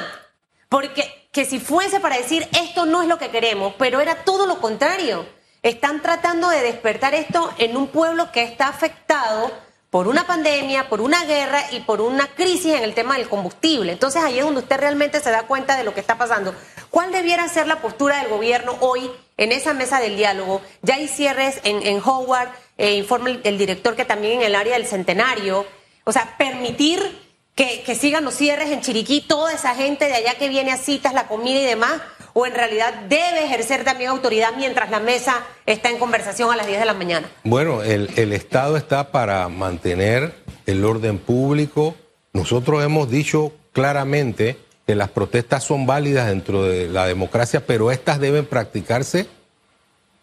Porque 0.69 1.27
que 1.31 1.45
si 1.45 1.59
fuese 1.59 2.00
para 2.00 2.17
decir 2.17 2.47
esto 2.59 2.85
no 2.85 3.01
es 3.01 3.07
lo 3.07 3.17
que 3.17 3.29
queremos, 3.29 3.73
pero 3.77 4.00
era 4.00 4.23
todo 4.23 4.45
lo 4.45 4.59
contrario. 4.59 5.25
Están 5.63 6.01
tratando 6.01 6.50
de 6.50 6.62
despertar 6.62 7.15
esto 7.15 7.51
en 7.57 7.75
un 7.75 7.88
pueblo 7.88 8.31
que 8.31 8.43
está 8.43 8.67
afectado 8.67 9.51
por 9.93 10.07
una 10.07 10.25
pandemia, 10.25 10.89
por 10.89 11.01
una 11.01 11.23
guerra 11.23 11.65
y 11.71 11.81
por 11.81 12.01
una 12.01 12.25
crisis 12.25 12.73
en 12.73 12.81
el 12.81 12.95
tema 12.95 13.15
del 13.15 13.29
combustible. 13.29 13.91
Entonces 13.91 14.23
ahí 14.23 14.39
es 14.39 14.43
donde 14.43 14.62
usted 14.62 14.79
realmente 14.79 15.19
se 15.19 15.29
da 15.29 15.43
cuenta 15.43 15.77
de 15.77 15.83
lo 15.83 15.93
que 15.93 16.00
está 16.00 16.17
pasando. 16.17 16.55
¿Cuál 16.89 17.12
debiera 17.12 17.47
ser 17.47 17.67
la 17.67 17.79
postura 17.79 18.17
del 18.17 18.27
gobierno 18.27 18.75
hoy 18.79 19.12
en 19.38 19.51
esa 19.51 19.75
mesa 19.75 20.00
del 20.00 20.17
diálogo? 20.17 20.62
Ya 20.81 20.95
hay 20.95 21.07
cierres 21.07 21.62
en, 21.63 22.01
Howard, 22.03 22.50
eh, 22.79 22.95
informa 22.95 23.29
el, 23.43 23.57
director 23.59 23.95
que 23.95 24.03
también 24.03 24.39
en 24.39 24.47
el 24.47 24.55
área 24.55 24.79
del 24.79 24.88
centenario. 24.88 25.63
O 26.05 26.12
sea, 26.12 26.39
permitir 26.39 27.32
que, 27.55 27.95
sigan 27.95 28.25
los 28.25 28.33
cierres 28.36 28.72
en 28.72 28.81
Chiriquí, 28.81 29.22
toda 29.22 29.53
esa 29.53 29.75
gente 29.75 30.05
de 30.05 30.13
allá 30.13 30.36
que 30.36 30.50
viene 30.50 30.72
a 30.72 30.77
citas, 30.77 31.13
la 31.13 31.27
comida 31.27 31.60
y 31.60 31.65
demás, 31.65 32.01
o 32.33 32.48
en 32.48 32.53
realidad 32.53 32.93
debe 33.07 33.45
ejercer 33.45 33.83
también 33.83 34.10
autoridad 34.10 34.53
mientras 34.57 34.89
la 34.89 35.00
mesa 35.00 35.45
está 35.65 35.89
en 35.89 36.00
conversación 36.00 36.51
a 36.51 36.55
las 36.55 36.65
10 36.65 36.79
de 36.79 36.86
la 36.86 36.93
mañana? 36.93 37.29
Bueno, 37.43 37.83
el, 37.83 38.10
el 38.15 38.33
Estado 38.33 38.75
está 38.75 39.12
para 39.12 39.48
mantener 39.50 40.33
el 40.65 40.83
orden 40.83 41.19
público. 41.19 41.95
Nosotros 42.33 42.83
hemos 42.83 43.12
dicho 43.12 43.53
claramente 43.72 44.57
que 44.88 44.95
las 44.95 45.10
protestas 45.10 45.63
son 45.63 45.86
válidas 45.86 46.27
dentro 46.27 46.63
de 46.63 46.89
la 46.89 47.05
democracia, 47.05 47.65
pero 47.65 47.91
estas 47.91 48.19
deben 48.19 48.45
practicarse 48.45 49.27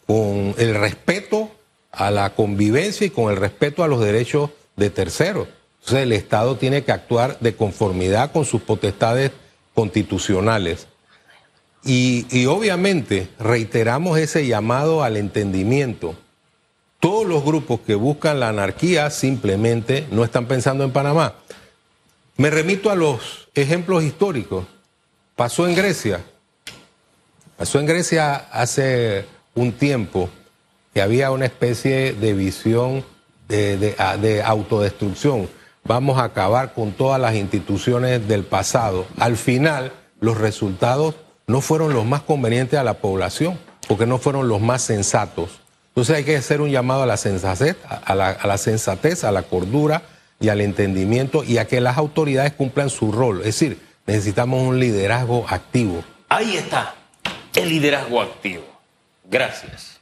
con 0.06 0.54
el 0.58 0.74
respeto 0.74 1.52
a 1.92 2.10
la 2.10 2.30
convivencia 2.30 3.06
y 3.06 3.10
con 3.10 3.30
el 3.30 3.36
respeto 3.36 3.84
a 3.84 3.88
los 3.88 4.00
derechos 4.00 4.50
de 4.74 4.90
terceros. 4.90 5.48
Entonces 5.80 6.02
el 6.02 6.12
Estado 6.12 6.56
tiene 6.56 6.84
que 6.84 6.92
actuar 6.92 7.38
de 7.40 7.54
conformidad 7.56 8.32
con 8.32 8.44
sus 8.44 8.62
potestades 8.62 9.32
constitucionales. 9.74 10.86
Y, 11.82 12.44
obviamente 12.46 13.30
reiteramos 13.38 14.18
ese 14.18 14.46
llamado 14.46 15.02
al 15.02 15.16
entendimiento. 15.16 16.14
Todos 16.98 17.26
los 17.26 17.42
grupos 17.42 17.80
que 17.80 17.94
buscan 17.94 18.40
la 18.40 18.50
anarquía 18.50 19.08
simplemente 19.10 20.06
no 20.10 20.22
están 20.22 20.46
pensando 20.46 20.84
en 20.84 20.92
Panamá. 20.92 21.36
Me 22.36 22.50
remito 22.50 22.90
a 22.90 22.94
los 22.94 23.48
ejemplos 23.54 24.04
históricos. 24.04 24.66
Pasó 25.36 25.66
en 25.66 25.74
Grecia. 25.74 26.20
Pasó 27.56 27.80
en 27.80 27.86
Grecia 27.86 28.34
hace 28.52 29.24
un 29.54 29.72
tiempo 29.72 30.28
que 30.92 31.00
había 31.00 31.30
una 31.30 31.46
especie 31.46 32.12
de 32.12 32.34
visión 32.34 33.02
de, 33.48 33.78
de 33.78 34.42
autodestrucción. 34.42 35.48
Vamos 35.84 36.18
a 36.18 36.24
acabar 36.24 36.72
con 36.72 36.92
todas 36.92 37.20
las 37.20 37.34
instituciones 37.34 38.26
del 38.28 38.44
pasado. 38.44 39.06
Al 39.18 39.36
final, 39.36 39.92
los 40.20 40.38
resultados 40.38 41.16
no 41.46 41.60
fueron 41.60 41.92
los 41.94 42.04
más 42.04 42.22
convenientes 42.22 42.78
a 42.78 42.84
la 42.84 42.94
población, 42.94 43.58
porque 43.88 44.06
no 44.06 44.18
fueron 44.18 44.48
los 44.48 44.60
más 44.60 44.82
sensatos. 44.82 45.60
Entonces 45.88 46.16
hay 46.16 46.24
que 46.24 46.36
hacer 46.36 46.60
un 46.60 46.70
llamado 46.70 47.02
a 47.02 47.06
la 47.06 47.16
sensatez, 47.16 47.76
a 47.84 48.14
la, 48.14 48.58
sensatez, 48.58 49.24
a 49.24 49.32
la 49.32 49.42
cordura 49.42 50.02
y 50.38 50.48
al 50.48 50.60
entendimiento 50.60 51.42
y 51.42 51.58
a 51.58 51.66
que 51.66 51.80
las 51.80 51.98
autoridades 51.98 52.52
cumplan 52.52 52.88
su 52.88 53.10
rol. 53.10 53.40
Es 53.40 53.46
decir, 53.46 53.80
necesitamos 54.06 54.62
un 54.62 54.78
liderazgo 54.78 55.44
activo. 55.48 56.04
Ahí 56.28 56.56
está, 56.56 56.94
el 57.54 57.68
liderazgo 57.68 58.22
activo. 58.22 58.62
Gracias. 59.28 60.00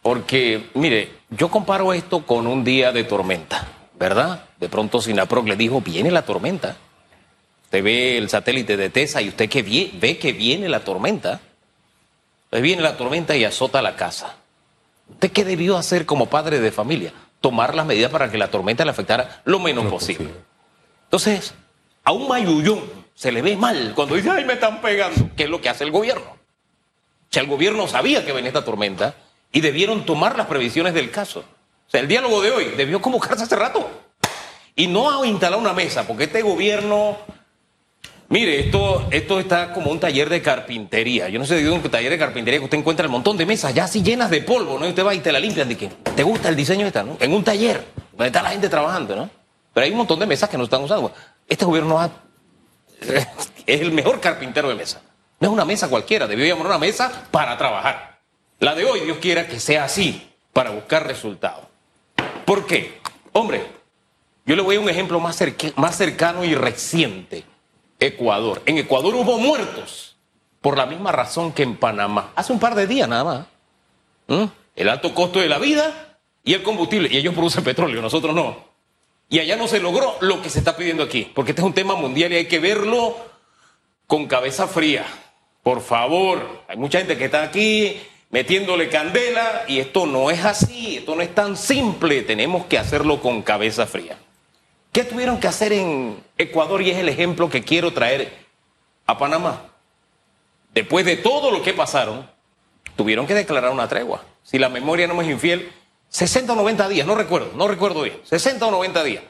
Porque, 0.00 0.70
mire, 0.74 1.10
yo 1.30 1.48
comparo 1.48 1.92
esto 1.92 2.24
con 2.24 2.46
un 2.46 2.62
día 2.62 2.92
de 2.92 3.04
tormenta, 3.04 3.66
¿verdad? 4.02 4.46
De 4.58 4.68
pronto 4.68 5.00
Sinaproc 5.00 5.46
le 5.46 5.54
dijo, 5.54 5.80
viene 5.80 6.10
la 6.10 6.22
tormenta. 6.22 6.74
Usted 7.66 7.84
ve 7.84 8.18
el 8.18 8.28
satélite 8.28 8.76
de 8.76 8.90
TESA 8.90 9.22
y 9.22 9.28
usted 9.28 9.48
que 9.48 9.62
ve 9.62 10.18
que 10.18 10.32
viene 10.32 10.68
la 10.68 10.80
tormenta. 10.80 11.40
Pues 12.50 12.62
viene 12.62 12.82
la 12.82 12.96
tormenta 12.96 13.36
y 13.36 13.44
azota 13.44 13.80
la 13.80 13.94
casa. 13.94 14.34
¿Usted 15.08 15.30
qué 15.30 15.44
debió 15.44 15.76
hacer 15.78 16.04
como 16.04 16.26
padre 16.26 16.58
de 16.58 16.72
familia? 16.72 17.12
Tomar 17.40 17.76
las 17.76 17.86
medidas 17.86 18.10
para 18.10 18.28
que 18.28 18.38
la 18.38 18.50
tormenta 18.50 18.84
le 18.84 18.90
afectara 18.90 19.40
lo 19.44 19.60
menos 19.60 19.86
posible. 19.86 20.30
Entonces, 21.04 21.54
a 22.02 22.10
un 22.10 22.26
mayullón 22.26 22.80
se 23.14 23.30
le 23.30 23.40
ve 23.40 23.56
mal 23.56 23.92
cuando 23.94 24.16
dice, 24.16 24.30
ay, 24.30 24.44
me 24.44 24.54
están 24.54 24.80
pegando. 24.80 25.30
¿Qué 25.36 25.44
es 25.44 25.48
lo 25.48 25.60
que 25.60 25.68
hace 25.68 25.84
el 25.84 25.92
gobierno? 25.92 26.38
Sea, 27.30 27.44
el 27.44 27.48
gobierno 27.48 27.86
sabía 27.86 28.26
que 28.26 28.32
venía 28.32 28.48
esta 28.48 28.64
tormenta 28.64 29.14
y 29.52 29.60
debieron 29.60 30.04
tomar 30.04 30.36
las 30.36 30.48
previsiones 30.48 30.92
del 30.92 31.12
caso. 31.12 31.44
Sea, 31.92 32.00
el 32.00 32.08
diálogo 32.08 32.40
de 32.40 32.50
hoy 32.50 32.64
debió 32.74 33.02
convocarse 33.02 33.44
hace 33.44 33.54
rato. 33.54 33.86
Y 34.74 34.86
no 34.86 35.24
instalar 35.26 35.58
una 35.58 35.74
mesa, 35.74 36.06
porque 36.06 36.24
este 36.24 36.40
gobierno 36.40 37.18
Mire, 38.30 38.60
esto, 38.60 39.08
esto 39.10 39.38
está 39.38 39.74
como 39.74 39.90
un 39.90 40.00
taller 40.00 40.30
de 40.30 40.40
carpintería. 40.40 41.28
Yo 41.28 41.38
no 41.38 41.44
sé 41.44 41.62
de 41.62 41.68
un 41.68 41.82
taller 41.82 42.12
de 42.12 42.18
carpintería 42.18 42.60
que 42.60 42.64
usted 42.64 42.78
encuentra 42.78 43.04
un 43.04 43.12
montón 43.12 43.36
de 43.36 43.44
mesas 43.44 43.74
ya 43.74 43.84
así 43.84 44.02
llenas 44.02 44.30
de 44.30 44.40
polvo, 44.40 44.78
¿no? 44.78 44.86
Y 44.86 44.88
usted 44.88 45.04
va 45.04 45.14
y 45.14 45.20
te 45.20 45.30
la 45.30 45.38
limpian 45.38 45.68
de 45.68 45.76
que 45.76 45.88
te 45.88 46.22
gusta 46.22 46.48
el 46.48 46.56
diseño 46.56 46.86
esta, 46.86 47.02
¿no? 47.02 47.18
En 47.20 47.30
un 47.34 47.44
taller 47.44 47.84
donde 48.12 48.28
está 48.28 48.42
la 48.42 48.48
gente 48.48 48.70
trabajando, 48.70 49.14
¿no? 49.14 49.28
Pero 49.74 49.84
hay 49.84 49.90
un 49.90 49.98
montón 49.98 50.18
de 50.18 50.24
mesas 50.24 50.48
que 50.48 50.56
no 50.56 50.64
están 50.64 50.82
usando. 50.82 51.12
Este 51.46 51.66
gobierno 51.66 52.00
es 53.02 53.26
el 53.66 53.92
mejor 53.92 54.18
carpintero 54.18 54.70
de 54.70 54.76
mesa. 54.76 55.02
No 55.38 55.48
es 55.48 55.52
una 55.52 55.66
mesa 55.66 55.90
cualquiera, 55.90 56.26
debió 56.26 56.46
llamar 56.46 56.68
una 56.68 56.78
mesa 56.78 57.26
para 57.30 57.58
trabajar. 57.58 58.18
La 58.60 58.74
de 58.74 58.86
hoy, 58.86 59.00
Dios 59.00 59.18
quiera 59.18 59.46
que 59.46 59.60
sea 59.60 59.84
así, 59.84 60.32
para 60.54 60.70
buscar 60.70 61.06
resultados. 61.06 61.71
¿Por 62.44 62.66
qué? 62.66 63.00
Hombre, 63.32 63.66
yo 64.44 64.56
le 64.56 64.62
voy 64.62 64.76
a 64.76 64.80
un 64.80 64.88
ejemplo 64.88 65.20
más, 65.20 65.36
cercano 65.36 66.44
y 66.44 66.54
reciente. 66.54 67.44
Ecuador. 68.00 68.62
En 68.66 68.78
Ecuador 68.78 69.14
hubo 69.14 69.38
muertos 69.38 70.16
por 70.60 70.76
la 70.76 70.86
misma 70.86 71.12
razón 71.12 71.52
que 71.52 71.62
en 71.62 71.76
Panamá. 71.76 72.32
Hace 72.34 72.52
un 72.52 72.58
par 72.58 72.74
de 72.74 72.86
días 72.86 73.08
nada 73.08 73.24
más. 73.24 73.46
¿Mm? 74.26 74.50
El 74.74 74.88
alto 74.88 75.14
costo 75.14 75.38
de 75.38 75.48
la 75.48 75.58
vida 75.58 76.18
y 76.42 76.54
el 76.54 76.62
combustible. 76.62 77.08
Y 77.12 77.16
ellos 77.16 77.34
producen 77.34 77.62
petróleo, 77.62 78.02
nosotros 78.02 78.34
no. 78.34 78.72
Y 79.28 79.38
allá 79.38 79.56
no 79.56 79.68
se 79.68 79.80
logró 79.80 80.16
lo 80.20 80.42
que 80.42 80.50
se 80.50 80.58
está 80.58 80.76
pidiendo 80.76 81.04
aquí. 81.04 81.30
Porque 81.32 81.52
este 81.52 81.62
es 81.62 81.66
un 81.66 81.74
tema 81.74 81.94
mundial 81.94 82.32
y 82.32 82.36
hay 82.36 82.46
que 82.46 82.58
verlo 82.58 83.16
con 84.06 84.26
cabeza 84.26 84.66
fría. 84.66 85.06
Por 85.62 85.80
favor, 85.80 86.64
hay 86.66 86.76
mucha 86.76 86.98
gente 86.98 87.16
que 87.16 87.26
está 87.26 87.44
aquí 87.44 88.00
metiéndole 88.32 88.88
candela 88.88 89.64
y 89.68 89.78
esto 89.78 90.06
no 90.06 90.30
es 90.30 90.44
así, 90.44 90.96
esto 90.96 91.14
no 91.14 91.22
es 91.22 91.32
tan 91.32 91.56
simple, 91.56 92.22
tenemos 92.22 92.66
que 92.66 92.78
hacerlo 92.78 93.20
con 93.20 93.42
cabeza 93.42 93.86
fría. 93.86 94.18
¿Qué 94.90 95.04
tuvieron 95.04 95.38
que 95.38 95.46
hacer 95.46 95.72
en 95.72 96.22
Ecuador? 96.36 96.82
Y 96.82 96.90
es 96.90 96.98
el 96.98 97.08
ejemplo 97.08 97.48
que 97.48 97.62
quiero 97.62 97.92
traer 97.92 98.32
a 99.06 99.16
Panamá. 99.16 99.66
Después 100.74 101.04
de 101.04 101.16
todo 101.16 101.50
lo 101.50 101.62
que 101.62 101.74
pasaron, 101.74 102.28
tuvieron 102.96 103.26
que 103.26 103.34
declarar 103.34 103.70
una 103.70 103.88
tregua. 103.88 104.24
Si 104.42 104.58
la 104.58 104.70
memoria 104.70 105.06
no 105.06 105.14
me 105.14 105.24
es 105.24 105.30
infiel, 105.30 105.70
60 106.08 106.54
o 106.54 106.56
90 106.56 106.88
días, 106.88 107.06
no 107.06 107.14
recuerdo, 107.14 107.52
no 107.54 107.68
recuerdo 107.68 108.02
bien, 108.02 108.18
60 108.24 108.66
o 108.66 108.70
90 108.70 109.04
días, 109.04 109.24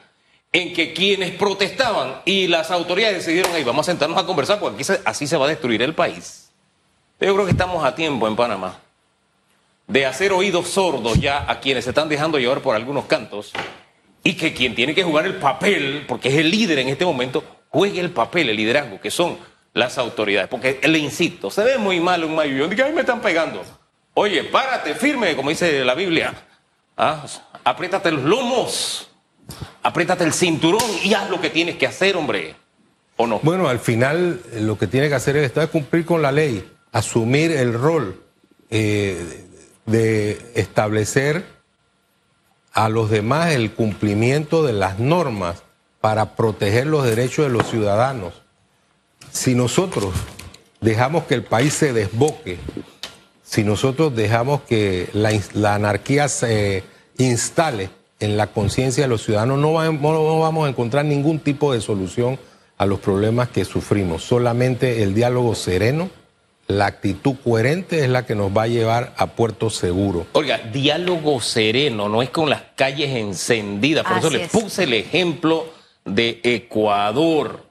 en 0.53 0.73
que 0.73 0.93
quienes 0.93 1.31
protestaban 1.31 2.21
y 2.25 2.47
las 2.47 2.71
autoridades 2.71 3.17
decidieron, 3.17 3.53
ahí 3.53 3.63
vamos 3.63 3.87
a 3.87 3.91
sentarnos 3.91 4.17
a 4.17 4.25
conversar, 4.25 4.59
porque 4.59 4.85
así 5.05 5.27
se 5.27 5.37
va 5.37 5.45
a 5.45 5.49
destruir 5.49 5.81
el 5.81 5.93
país. 5.93 6.51
Yo 7.19 7.33
creo 7.33 7.45
que 7.45 7.51
estamos 7.51 7.85
a 7.85 7.95
tiempo 7.95 8.27
en 8.27 8.35
Panamá 8.35 8.82
de 9.87 10.05
hacer 10.05 10.31
oídos 10.31 10.69
sordos 10.69 11.19
ya 11.19 11.45
a 11.49 11.59
quienes 11.59 11.83
se 11.83 11.91
están 11.91 12.09
dejando 12.09 12.39
llevar 12.39 12.61
por 12.61 12.75
algunos 12.75 13.05
cantos 13.05 13.53
y 14.23 14.33
que 14.33 14.53
quien 14.53 14.75
tiene 14.75 14.95
que 14.95 15.03
jugar 15.03 15.25
el 15.25 15.35
papel, 15.35 16.05
porque 16.07 16.29
es 16.29 16.35
el 16.35 16.49
líder 16.49 16.79
en 16.79 16.87
este 16.87 17.05
momento, 17.05 17.43
juegue 17.69 17.99
el 17.99 18.11
papel, 18.11 18.49
el 18.49 18.57
liderazgo, 18.57 19.01
que 19.01 19.11
son 19.11 19.37
las 19.73 19.97
autoridades. 19.97 20.49
Porque 20.49 20.79
le 20.83 20.99
insisto, 20.99 21.49
se 21.49 21.63
ve 21.63 21.77
muy 21.77 21.99
mal 21.99 22.23
un 22.23 22.35
mayor, 22.35 22.73
que 22.73 22.83
a 22.83 22.87
mí 22.87 22.93
me 22.93 23.01
están 23.01 23.21
pegando. 23.21 23.63
Oye, 24.13 24.43
párate, 24.45 24.95
firme, 24.95 25.35
como 25.35 25.49
dice 25.49 25.83
la 25.83 25.95
Biblia. 25.95 26.33
¿Ah? 26.95 27.25
Apriétate 27.63 28.11
los 28.11 28.23
lomos, 28.23 29.09
apriétate 29.81 30.23
el 30.23 30.33
cinturón 30.33 30.83
y 31.03 31.13
haz 31.13 31.29
lo 31.29 31.41
que 31.41 31.49
tienes 31.49 31.75
que 31.75 31.87
hacer, 31.87 32.15
hombre. 32.15 32.55
¿O 33.17 33.27
no? 33.27 33.39
Bueno, 33.43 33.67
al 33.67 33.79
final 33.79 34.41
lo 34.53 34.77
que 34.77 34.87
tiene 34.87 35.09
que 35.09 35.15
hacer 35.15 35.35
el 35.35 35.43
Estado 35.43 35.65
es 35.65 35.71
cumplir 35.71 36.05
con 36.05 36.21
la 36.21 36.31
ley, 36.31 36.67
asumir 36.91 37.51
el 37.51 37.73
rol 37.73 38.23
eh, 38.69 39.45
de 39.85 40.51
establecer 40.55 41.45
a 42.73 42.89
los 42.89 43.09
demás 43.09 43.51
el 43.53 43.71
cumplimiento 43.71 44.63
de 44.63 44.73
las 44.73 44.99
normas 44.99 45.63
para 46.01 46.35
proteger 46.35 46.87
los 46.87 47.05
derechos 47.05 47.45
de 47.45 47.51
los 47.51 47.69
ciudadanos. 47.69 48.41
Si 49.31 49.55
nosotros 49.55 50.13
dejamos 50.81 51.23
que 51.25 51.35
el 51.35 51.43
país 51.43 51.73
se 51.73 51.93
desboque, 51.93 52.57
si 53.43 53.63
nosotros 53.63 54.15
dejamos 54.15 54.61
que 54.61 55.09
la, 55.13 55.75
anarquía 55.75 56.27
se 56.27 56.83
instale 57.17 57.89
en 58.19 58.37
la 58.37 58.47
conciencia 58.47 59.03
de 59.03 59.09
los 59.09 59.23
ciudadanos, 59.23 59.59
no 59.59 59.73
vamos 59.73 60.65
a 60.65 60.69
encontrar 60.69 61.05
ningún 61.05 61.39
tipo 61.39 61.73
de 61.73 61.81
solución 61.81 62.39
a 62.77 62.85
los 62.85 62.99
problemas 62.99 63.49
que 63.49 63.65
sufrimos. 63.65 64.23
Solamente 64.23 65.03
el 65.03 65.13
diálogo 65.13 65.55
sereno 65.55 66.09
la 66.67 66.85
actitud 66.85 67.35
coherente 67.43 68.03
es 68.03 68.09
la 68.09 68.25
que 68.25 68.35
nos 68.35 68.55
va 68.55 68.63
a 68.63 68.67
llevar 68.67 69.13
a 69.17 69.27
puerto 69.27 69.69
seguro. 69.69 70.27
Oiga, 70.33 70.57
diálogo 70.57 71.41
sereno, 71.41 72.09
no 72.09 72.21
es 72.21 72.29
con 72.29 72.49
las 72.49 72.61
calles 72.75 73.09
encendidas. 73.15 74.05
Por 74.05 74.17
eso 74.17 74.29
les 74.29 74.49
puse 74.49 74.83
el 74.83 74.93
ejemplo 74.93 75.67
de 76.05 76.39
Ecuador. 76.43 77.65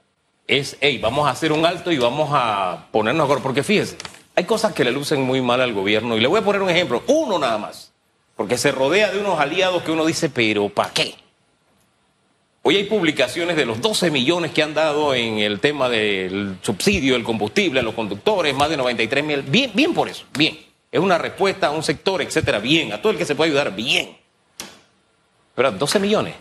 Es, 0.47 0.77
hey, 0.81 0.99
vamos 1.01 1.27
a 1.27 1.31
hacer 1.31 1.51
un 1.51 1.65
alto 1.65 1.91
y 1.91 1.97
vamos 1.97 2.29
a 2.33 2.87
ponernos 2.91 3.25
acuerdo. 3.25 3.43
Porque 3.43 3.63
fíjense, 3.63 3.97
hay 4.35 4.43
cosas 4.43 4.73
que 4.73 4.83
le 4.83 4.91
lucen 4.91 5.21
muy 5.21 5.41
mal 5.41 5.61
al 5.61 5.73
gobierno. 5.73 6.15
Y 6.15 6.21
le 6.21 6.27
voy 6.27 6.39
a 6.39 6.43
poner 6.43 6.61
un 6.61 6.69
ejemplo, 6.69 7.03
uno 7.07 7.39
nada 7.39 7.57
más. 7.57 7.91
Porque 8.35 8.57
se 8.57 8.71
rodea 8.71 9.11
de 9.11 9.19
unos 9.19 9.39
aliados 9.39 9.83
que 9.83 9.91
uno 9.91 10.05
dice, 10.05 10.29
pero 10.29 10.69
¿para 10.69 10.91
qué? 10.91 11.15
Hoy 12.65 12.77
hay 12.77 12.85
publicaciones 12.85 13.57
de 13.57 13.65
los 13.65 13.81
12 13.81 14.09
millones 14.09 14.53
que 14.53 14.63
han 14.63 14.73
dado 14.73 15.13
en 15.13 15.39
el 15.39 15.59
tema 15.59 15.89
del 15.89 16.59
subsidio 16.61 17.15
del 17.15 17.23
combustible 17.25 17.81
a 17.81 17.83
los 17.83 17.93
conductores, 17.93 18.55
más 18.55 18.69
de 18.69 18.77
93 18.77 19.21
mil. 19.21 19.41
Bien, 19.41 19.69
bien 19.73 19.93
por 19.93 20.07
eso, 20.07 20.23
bien. 20.37 20.57
Es 20.89 21.01
una 21.01 21.17
respuesta 21.17 21.67
a 21.67 21.71
un 21.71 21.83
sector, 21.83 22.21
etcétera, 22.21 22.59
bien. 22.59 22.93
A 22.93 23.01
todo 23.01 23.11
el 23.11 23.17
que 23.17 23.25
se 23.25 23.35
puede 23.35 23.49
ayudar, 23.49 23.75
bien. 23.75 24.15
Pero 25.55 25.71
12 25.71 25.99
millones. 25.99 26.35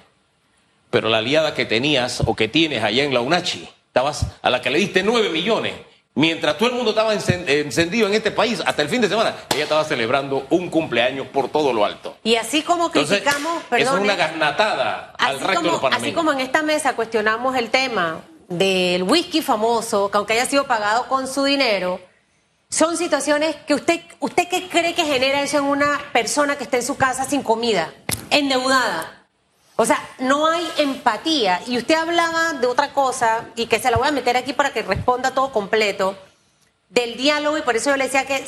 Pero 0.91 1.09
la 1.09 1.19
aliada 1.19 1.55
que 1.55 1.65
tenías 1.65 2.23
o 2.25 2.37
que 2.37 2.47
tienes 2.47 2.85
allá 2.85 3.03
en 3.03 3.13
la 3.13 3.21
UNACHI, 3.21 3.69
estabas 3.89 4.27
a 4.43 4.49
la 4.49 4.61
que 4.61 4.71
le 4.71 4.79
diste 4.79 5.03
9 5.03 5.29
millones 5.29 5.75
Mientras 6.15 6.59
todo 6.59 6.69
el 6.69 6.75
mundo 6.75 6.91
estaba 6.91 7.15
encendido 7.15 8.07
en 8.07 8.13
este 8.13 8.31
país, 8.31 8.63
hasta 8.67 8.83
el 8.83 8.91
fin 8.91 9.01
de 9.01 9.09
semana, 9.09 9.35
ella 9.55 9.63
estaba 9.63 9.83
celebrando 9.83 10.47
un 10.51 10.69
cumpleaños 10.69 11.27
por 11.29 11.49
todo 11.49 11.73
lo 11.73 11.87
alto. 11.87 12.19
Y 12.23 12.35
así 12.35 12.61
como 12.61 12.91
criticamos, 12.91 13.63
perdón. 13.71 13.97
Es 13.97 14.01
una 14.03 14.15
garnatada 14.15 15.12
los 15.31 15.43
panameños. 15.43 15.83
Así 15.93 16.13
como 16.13 16.33
en 16.33 16.41
esta 16.41 16.63
mesa 16.63 16.97
cuestionamos 16.97 17.57
el 17.57 17.71
tema 17.71 18.23
del 18.49 19.03
whisky 19.05 19.43
famoso, 19.43 20.11
que 20.11 20.17
aunque 20.17 20.33
haya 20.35 20.47
sido 20.47 20.67
pagado 20.67 21.09
con 21.09 21.29
su 21.29 21.45
dinero, 21.45 22.01
son 22.69 22.97
situaciones 22.97 23.57
que 23.67 23.75
usted, 23.75 24.01
¿usted 24.21 24.49
qué 24.49 24.69
cree 24.69 24.95
que 24.95 25.05
genera 25.05 25.43
eso 25.43 25.59
en 25.59 25.65
una 25.65 26.01
persona 26.13 26.57
que 26.57 26.65
está 26.65 26.79
en 26.79 26.83
su 26.83 26.97
casa 26.97 27.25
sin 27.25 27.43
comida, 27.43 27.93
endeudada? 28.31 29.27
O 29.77 29.85
sea, 29.85 29.99
no 30.19 30.47
hay 30.47 30.67
empatía. 30.79 31.61
Y 31.67 31.79
usted 31.79 31.95
hablaba 31.95 32.55
de 32.55 32.67
otra 32.67 32.93
cosa, 32.93 33.47
y 33.57 33.67
que 33.67 33.79
se 33.79 33.91
la 33.91 33.97
voy 33.97 34.09
a 34.09 34.13
meter 34.13 34.37
aquí 34.37 34.53
para 34.53 34.73
que 34.73 34.83
responda 34.83 35.33
todo 35.33 35.53
completo, 35.53 36.17
del 36.89 37.17
diálogo, 37.17 37.59
y 37.59 37.63
por 37.63 37.77
eso 37.77 37.91
yo 37.91 37.97
le 37.97 38.05
decía 38.05 38.27
que 38.27 38.45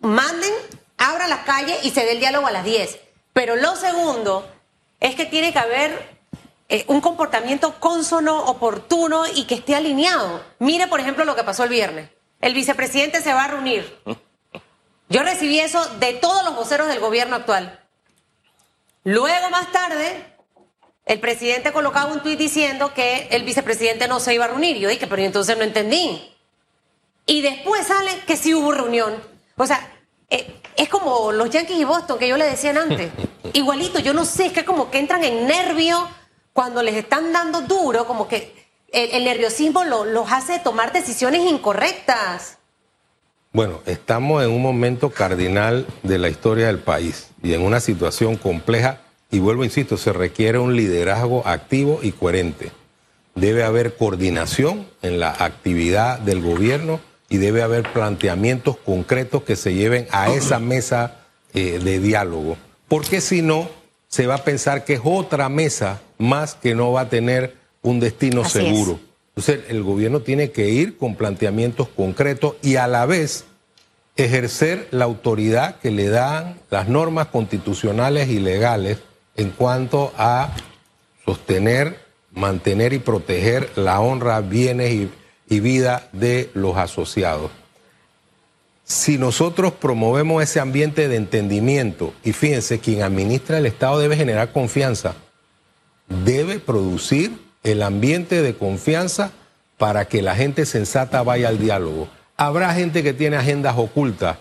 manden, 0.00 0.52
abran 0.98 1.30
las 1.30 1.40
calles 1.40 1.84
y 1.84 1.90
se 1.90 2.04
dé 2.04 2.12
el 2.12 2.20
diálogo 2.20 2.46
a 2.46 2.52
las 2.52 2.64
10. 2.64 2.98
Pero 3.32 3.56
lo 3.56 3.76
segundo 3.76 4.46
es 5.02 5.16
que 5.16 5.26
tiene 5.26 5.52
que 5.52 5.58
haber 5.58 6.16
eh, 6.68 6.84
un 6.86 7.00
comportamiento 7.00 7.80
consono, 7.80 8.44
oportuno 8.44 9.24
y 9.34 9.44
que 9.44 9.56
esté 9.56 9.74
alineado. 9.74 10.44
Mire, 10.60 10.86
por 10.86 11.00
ejemplo, 11.00 11.24
lo 11.24 11.34
que 11.34 11.42
pasó 11.42 11.64
el 11.64 11.70
viernes. 11.70 12.08
El 12.40 12.54
vicepresidente 12.54 13.20
se 13.20 13.34
va 13.34 13.44
a 13.44 13.48
reunir. 13.48 13.98
Yo 15.08 15.24
recibí 15.24 15.58
eso 15.58 15.84
de 15.98 16.12
todos 16.14 16.44
los 16.44 16.54
voceros 16.54 16.86
del 16.86 17.00
gobierno 17.00 17.34
actual. 17.34 17.80
Luego, 19.02 19.50
más 19.50 19.72
tarde, 19.72 20.24
el 21.04 21.18
presidente 21.18 21.72
colocaba 21.72 22.12
un 22.12 22.22
tuit 22.22 22.38
diciendo 22.38 22.94
que 22.94 23.26
el 23.32 23.42
vicepresidente 23.42 24.06
no 24.06 24.20
se 24.20 24.34
iba 24.34 24.44
a 24.44 24.48
reunir. 24.48 24.76
Yo 24.78 24.88
dije, 24.88 25.08
pero 25.08 25.20
entonces 25.22 25.58
no 25.58 25.64
entendí. 25.64 26.32
Y 27.26 27.42
después 27.42 27.88
sale 27.88 28.20
que 28.24 28.36
sí 28.36 28.54
hubo 28.54 28.70
reunión. 28.70 29.20
O 29.56 29.66
sea, 29.66 29.92
eh, 30.30 30.61
es 30.76 30.88
como 30.88 31.32
los 31.32 31.50
Yankees 31.50 31.78
y 31.78 31.84
Boston 31.84 32.18
que 32.18 32.28
yo 32.28 32.36
le 32.36 32.46
decía 32.46 32.70
antes. 32.70 33.10
Igualito, 33.52 33.98
yo 33.98 34.14
no 34.14 34.24
sé, 34.24 34.46
es 34.46 34.52
que 34.52 34.64
como 34.64 34.90
que 34.90 34.98
entran 34.98 35.22
en 35.24 35.46
nervio 35.46 36.08
cuando 36.52 36.82
les 36.82 36.94
están 36.94 37.32
dando 37.32 37.62
duro, 37.62 38.06
como 38.06 38.28
que 38.28 38.54
el, 38.92 39.24
nerviosismo 39.24 39.84
los 39.84 40.30
hace 40.30 40.58
tomar 40.58 40.92
decisiones 40.92 41.42
incorrectas. 41.50 42.58
Bueno, 43.52 43.80
estamos 43.84 44.42
en 44.42 44.50
un 44.50 44.62
momento 44.62 45.10
cardinal 45.10 45.86
de 46.02 46.18
la 46.18 46.28
historia 46.28 46.66
del 46.66 46.78
país 46.78 47.28
y 47.42 47.52
en 47.52 47.62
una 47.62 47.80
situación 47.80 48.36
compleja 48.36 49.00
y 49.30 49.40
vuelvo, 49.40 49.64
insisto, 49.64 49.96
se 49.96 50.12
requiere 50.12 50.58
un 50.58 50.76
liderazgo 50.76 51.46
activo 51.46 52.00
y 52.02 52.12
coherente. 52.12 52.70
Debe 53.34 53.64
haber 53.64 53.96
coordinación 53.96 54.86
en 55.00 55.20
la 55.20 55.30
actividad 55.30 56.18
del 56.18 56.42
gobierno 56.42 57.00
y 57.32 57.38
debe 57.38 57.62
haber 57.62 57.90
planteamientos 57.94 58.76
concretos 58.76 59.42
que 59.42 59.56
se 59.56 59.72
lleven 59.72 60.06
a 60.10 60.34
esa 60.34 60.58
mesa 60.58 61.16
eh, 61.54 61.80
de 61.82 61.98
diálogo. 61.98 62.58
Porque 62.88 63.22
si 63.22 63.40
no, 63.40 63.70
se 64.06 64.26
va 64.26 64.34
a 64.34 64.44
pensar 64.44 64.84
que 64.84 64.92
es 64.94 65.00
otra 65.02 65.48
mesa 65.48 66.02
más 66.18 66.54
que 66.54 66.74
no 66.74 66.92
va 66.92 67.00
a 67.00 67.08
tener 67.08 67.56
un 67.80 68.00
destino 68.00 68.44
seguro. 68.44 69.00
Entonces, 69.28 69.60
el 69.70 69.82
gobierno 69.82 70.20
tiene 70.20 70.50
que 70.50 70.68
ir 70.68 70.98
con 70.98 71.14
planteamientos 71.14 71.88
concretos 71.88 72.56
y 72.60 72.76
a 72.76 72.86
la 72.86 73.06
vez 73.06 73.46
ejercer 74.16 74.88
la 74.90 75.06
autoridad 75.06 75.76
que 75.76 75.90
le 75.90 76.10
dan 76.10 76.60
las 76.68 76.86
normas 76.86 77.28
constitucionales 77.28 78.28
y 78.28 78.40
legales 78.40 78.98
en 79.36 79.48
cuanto 79.48 80.12
a 80.18 80.54
sostener, 81.24 81.98
mantener 82.30 82.92
y 82.92 82.98
proteger 82.98 83.70
la 83.74 84.00
honra, 84.00 84.42
bienes 84.42 84.92
y, 84.92 85.10
vida 85.60 86.08
de 86.12 86.50
los 86.54 86.76
asociados. 86.76 87.50
Si 88.84 89.18
nosotros 89.18 89.72
promovemos 89.72 90.42
ese 90.42 90.60
ambiente 90.60 91.08
de 91.08 91.16
entendimiento, 91.16 92.12
y 92.24 92.32
fíjense, 92.32 92.78
quien 92.78 93.02
administra 93.02 93.58
el 93.58 93.66
Estado 93.66 93.98
debe 93.98 94.16
generar 94.16 94.52
confianza, 94.52 95.14
debe 96.24 96.58
producir 96.58 97.38
el 97.62 97.82
ambiente 97.82 98.42
de 98.42 98.54
confianza 98.54 99.32
para 99.78 100.06
que 100.06 100.20
la 100.20 100.34
gente 100.34 100.66
sensata 100.66 101.22
vaya 101.22 101.48
al 101.48 101.58
diálogo. 101.58 102.08
Habrá 102.36 102.74
gente 102.74 103.02
que 103.02 103.14
tiene 103.14 103.36
agendas 103.36 103.76
ocultas, 103.78 104.38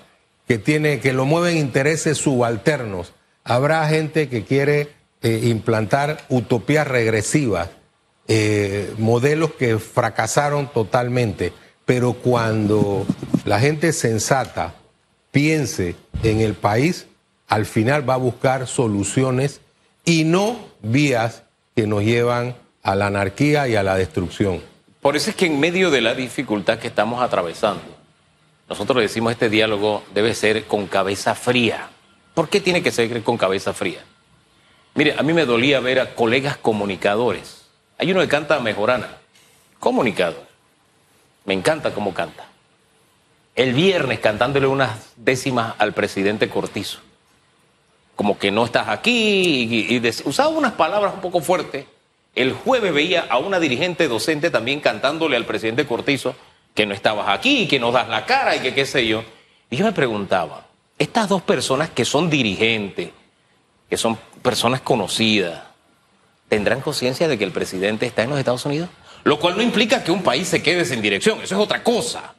que, 0.48 0.58
tiene, 0.58 1.00
que 1.00 1.14
lo 1.14 1.26
mueven 1.26 1.58
intereses 1.58 2.18
subalternos, 2.18 3.14
Habrá 3.44 3.88
gente 3.88 4.30
que 4.30 4.44
quiere 4.44 4.90
eh, 5.22 5.42
implantar 5.46 6.24
utopías 6.30 6.88
regresivas, 6.88 7.70
eh, 8.34 8.94
modelos 8.98 9.52
que 9.56 9.78
fracasaron 9.78 10.72
totalmente, 10.72 11.52
pero 11.84 12.14
cuando 12.14 13.06
la 13.44 13.60
gente 13.60 13.92
sensata 13.92 14.74
piense 15.32 15.98
en 16.24 16.40
el 16.40 16.54
país, 16.54 17.08
al 17.50 17.66
final 17.66 18.10
va 18.10 18.14
a 18.14 18.18
buscar 18.18 18.68
soluciones 18.68 19.60
y 20.06 20.24
no 20.24 20.58
vías 20.82 21.44
que 21.76 21.88
nos 21.88 22.04
llevan 22.04 22.56
a 22.84 22.96
la 22.96 23.08
anarquía 23.08 23.68
y 23.68 23.76
a 23.76 23.84
la 23.84 23.98
destrucción. 23.98 24.62
Por 25.02 25.18
eso 25.18 25.32
es 25.32 25.36
que 25.36 25.48
en 25.48 25.60
medio 25.60 25.92
de 25.92 26.00
la 26.00 26.16
dificultad 26.16 26.80
que 26.80 26.88
estamos 26.88 27.22
atravesando, 27.22 27.84
nosotros 28.70 29.02
decimos 29.02 29.34
este 29.34 29.50
diálogo 29.50 30.04
debe 30.14 30.34
ser 30.36 30.64
con 30.68 30.88
cabeza 30.88 31.36
fría. 31.36 31.90
¿Por 32.34 32.48
qué 32.48 32.62
tiene 32.62 32.82
que 32.82 32.92
ser 32.92 33.24
con 33.24 33.38
cabeza 33.38 33.74
fría? 33.74 34.06
Mire, 34.96 35.16
a 35.18 35.22
mí 35.22 35.34
me 35.34 35.46
dolía 35.46 35.82
ver 35.82 36.00
a 36.00 36.16
colegas 36.16 36.56
comunicadores. 36.56 37.61
Hay 38.02 38.12
uno 38.12 38.22
que 38.22 38.28
canta 38.28 38.60
Mejorana, 38.60 39.10
comunicador. 39.80 40.44
Me 41.46 41.54
encanta 41.54 41.94
cómo 41.94 42.16
canta. 42.16 42.46
El 43.54 43.74
viernes 43.74 44.18
cantándole 44.18 44.66
unas 44.66 45.14
décimas 45.18 45.76
al 45.78 45.94
presidente 45.94 46.50
Cortizo. 46.50 46.98
Como 48.16 48.40
que 48.40 48.50
no 48.50 48.66
estás 48.66 48.90
aquí 48.90 49.88
y, 49.88 50.02
usaba 50.26 50.50
unas 50.50 50.72
palabras 50.72 51.14
un 51.14 51.22
poco 51.22 51.42
fuertes. 51.42 51.86
El 52.34 52.54
jueves 52.54 52.92
veía 52.92 53.28
a 53.30 53.38
una 53.38 53.60
dirigente 53.60 54.08
docente 54.08 54.50
también 54.50 54.80
cantándole 54.80 55.38
al 55.38 55.46
presidente 55.46 55.86
Cortizo 55.86 56.34
que 56.74 56.88
no 56.88 56.96
estabas 56.96 57.30
aquí, 57.30 57.68
que 57.68 57.80
no 57.80 57.92
das 57.92 58.10
la 58.10 58.26
cara 58.26 58.56
y 58.56 58.62
que 58.62 58.74
qué 58.74 58.88
sé 58.88 59.06
yo. 59.06 59.24
Y 59.70 59.76
yo 59.76 59.86
me 59.86 59.92
preguntaba, 59.92 60.66
estas 60.98 61.30
dos 61.30 61.44
personas 61.44 61.92
que 61.92 62.04
son 62.04 62.32
dirigentes, 62.32 63.12
que 63.88 63.98
son 63.98 64.18
personas 64.42 64.82
conocidas, 64.82 65.71
¿tendrán 66.52 66.82
conciencia 66.82 67.30
de 67.30 67.38
que 67.38 67.46
el 67.46 67.54
presidente 67.54 68.06
está 68.06 68.24
en 68.24 68.30
los 68.30 68.38
Estados 68.38 68.66
Unidos? 68.66 68.90
Lo 69.24 69.40
cual 69.40 69.56
no 69.56 69.64
implica 69.64 70.04
que 70.04 70.12
un 70.12 70.22
país 70.22 70.50
se 70.50 70.62
quede 70.62 70.84
sin 70.84 71.02
dirección, 71.02 71.40
eso 71.42 71.56
es 71.56 71.62
otra 71.62 71.82
cosa. 71.82 72.34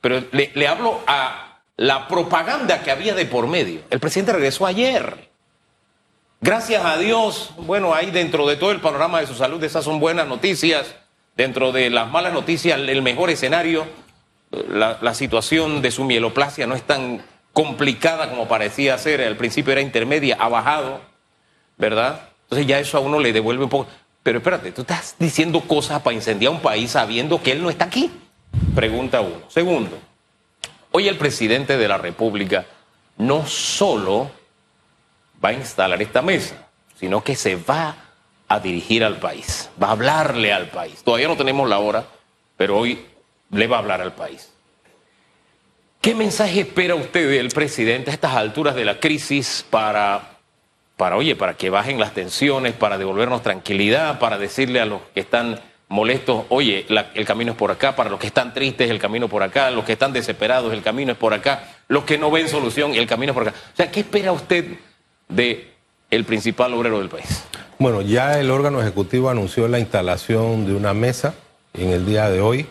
Pero 0.00 0.22
le, 0.30 0.68
hablo 0.68 1.00
a 1.08 1.58
la 1.76 2.06
propaganda 2.06 2.84
que 2.84 2.92
había 2.92 3.16
de 3.16 3.26
por 3.26 3.48
medio. 3.48 3.80
El 3.90 3.98
presidente 3.98 4.32
regresó 4.32 4.64
ayer. 4.64 5.28
Gracias 6.40 6.84
a 6.84 6.98
Dios, 6.98 7.50
bueno, 7.56 7.94
ahí 7.94 8.12
dentro 8.12 8.46
de 8.46 8.54
todo 8.54 8.70
el 8.70 8.80
panorama 8.80 9.18
de 9.18 9.26
su 9.26 9.34
salud, 9.34 9.60
esas 9.64 9.84
son 9.84 9.98
buenas 9.98 10.28
noticias. 10.28 10.94
Dentro 11.36 11.72
de 11.72 11.90
las 11.90 12.08
malas 12.08 12.32
noticias, 12.32 12.78
el 12.78 13.02
mejor 13.02 13.28
escenario, 13.28 13.88
la, 14.52 14.98
la 15.02 15.14
situación 15.14 15.82
de 15.82 15.90
su 15.90 16.04
mieloplasia 16.04 16.68
no 16.68 16.76
es 16.76 16.84
tan 16.84 17.24
complicada 17.52 18.30
como 18.30 18.46
parecía 18.46 18.96
ser. 18.98 19.20
Al 19.20 19.36
principio 19.36 19.72
era 19.72 19.80
intermedia, 19.80 20.36
ha 20.38 20.48
bajado, 20.48 21.00
¿verdad? 21.76 22.28
Entonces 22.48 22.66
ya 22.66 22.78
eso 22.78 22.96
a 22.96 23.00
uno 23.00 23.20
le 23.20 23.30
devuelve 23.30 23.64
un 23.64 23.70
poco. 23.70 23.88
Pero 24.22 24.38
espérate, 24.38 24.72
tú 24.72 24.80
estás 24.80 25.16
diciendo 25.18 25.60
cosas 25.60 26.00
para 26.00 26.14
incendiar 26.14 26.50
un 26.50 26.60
país 26.60 26.92
sabiendo 26.92 27.42
que 27.42 27.52
él 27.52 27.62
no 27.62 27.68
está 27.68 27.84
aquí. 27.84 28.10
Pregunta 28.74 29.20
uno. 29.20 29.42
Segundo, 29.48 29.98
hoy 30.92 31.08
el 31.08 31.18
presidente 31.18 31.76
de 31.76 31.88
la 31.88 31.98
República 31.98 32.64
no 33.18 33.46
solo 33.46 34.30
va 35.44 35.50
a 35.50 35.52
instalar 35.52 36.00
esta 36.00 36.22
mesa, 36.22 36.68
sino 36.98 37.22
que 37.22 37.36
se 37.36 37.56
va 37.56 37.96
a 38.48 38.60
dirigir 38.60 39.04
al 39.04 39.18
país, 39.18 39.68
va 39.80 39.88
a 39.88 39.92
hablarle 39.92 40.52
al 40.52 40.68
país. 40.68 41.02
Todavía 41.04 41.28
no 41.28 41.36
tenemos 41.36 41.68
la 41.68 41.78
hora, 41.80 42.06
pero 42.56 42.78
hoy 42.78 43.04
le 43.50 43.66
va 43.66 43.76
a 43.76 43.80
hablar 43.80 44.00
al 44.00 44.14
país. 44.14 44.50
¿Qué 46.00 46.14
mensaje 46.14 46.60
espera 46.60 46.94
usted 46.94 47.28
del 47.28 47.50
presidente 47.50 48.10
a 48.10 48.14
estas 48.14 48.34
alturas 48.34 48.74
de 48.74 48.84
la 48.84 48.98
crisis 49.00 49.66
para, 49.68 50.37
para, 50.98 51.16
oye, 51.16 51.36
para 51.36 51.54
que 51.54 51.70
bajen 51.70 52.00
las 52.00 52.12
tensiones, 52.12 52.74
para 52.74 52.98
devolvernos 52.98 53.40
tranquilidad, 53.40 54.18
para 54.18 54.36
decirle 54.36 54.80
a 54.80 54.84
los 54.84 55.00
que 55.14 55.20
están 55.20 55.60
molestos, 55.86 56.44
oye, 56.48 56.86
el 57.14 57.24
camino 57.24 57.52
es 57.52 57.56
por 57.56 57.70
acá, 57.70 57.94
para 57.94 58.10
los 58.10 58.18
que 58.18 58.26
están 58.26 58.52
tristes, 58.52 58.90
el 58.90 58.98
camino 58.98 59.28
por 59.28 59.44
acá, 59.44 59.70
los 59.70 59.84
que 59.84 59.92
están 59.92 60.12
desesperados, 60.12 60.72
el 60.72 60.82
camino 60.82 61.12
es 61.12 61.18
por 61.18 61.32
acá, 61.34 61.76
los 61.86 62.02
que 62.02 62.18
no 62.18 62.32
ven 62.32 62.48
solución, 62.48 62.96
el 62.96 63.06
camino 63.06 63.30
es 63.30 63.34
por 63.34 63.46
acá. 63.46 63.56
O 63.72 63.76
sea, 63.76 63.92
¿qué 63.92 64.00
espera 64.00 64.32
usted 64.32 64.64
de 65.28 65.70
el 66.10 66.24
principal 66.24 66.74
obrero 66.74 66.98
del 66.98 67.08
país? 67.08 67.44
Bueno, 67.78 68.02
ya 68.02 68.40
el 68.40 68.50
órgano 68.50 68.82
ejecutivo 68.82 69.30
anunció 69.30 69.68
la 69.68 69.78
instalación 69.78 70.66
de 70.66 70.74
una 70.74 70.94
mesa 70.94 71.34
en 71.74 71.90
el 71.90 72.06
día 72.06 72.28
de 72.28 72.40
hoy 72.40 72.66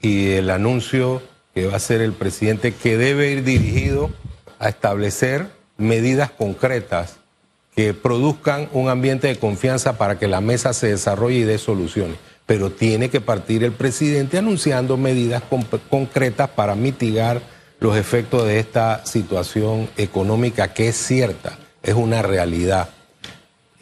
y 0.00 0.30
el 0.30 0.48
anuncio 0.50 1.22
que 1.54 1.66
va 1.66 1.72
a 1.72 1.76
hacer 1.78 2.00
el 2.02 2.12
presidente 2.12 2.72
que 2.72 2.96
debe 2.96 3.32
ir 3.32 3.42
dirigido 3.42 4.10
a 4.60 4.68
establecer 4.68 5.48
medidas 5.76 6.30
concretas 6.30 7.18
que 7.76 7.92
produzcan 7.94 8.68
un 8.72 8.88
ambiente 8.88 9.26
de 9.26 9.36
confianza 9.36 9.98
para 9.98 10.18
que 10.18 10.28
la 10.28 10.40
mesa 10.40 10.72
se 10.72 10.88
desarrolle 10.88 11.38
y 11.38 11.42
dé 11.44 11.58
soluciones. 11.58 12.16
Pero 12.46 12.70
tiene 12.70 13.08
que 13.08 13.20
partir 13.20 13.64
el 13.64 13.72
presidente 13.72 14.38
anunciando 14.38 14.96
medidas 14.96 15.42
con- 15.42 15.66
concretas 15.90 16.50
para 16.50 16.74
mitigar 16.74 17.42
los 17.80 17.96
efectos 17.96 18.46
de 18.46 18.58
esta 18.60 19.04
situación 19.04 19.88
económica 19.96 20.72
que 20.72 20.88
es 20.88 20.96
cierta, 20.96 21.58
es 21.82 21.94
una 21.94 22.22
realidad. 22.22 22.90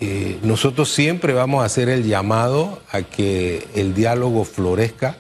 Eh, 0.00 0.38
nosotros 0.42 0.90
siempre 0.92 1.33
vamos 1.33 1.62
a 1.62 1.66
hacer 1.66 1.88
el 1.88 2.05
llamado 2.09 2.81
a 2.90 3.02
que 3.02 3.68
el 3.74 3.94
diálogo 3.94 4.44
florezca, 4.44 5.16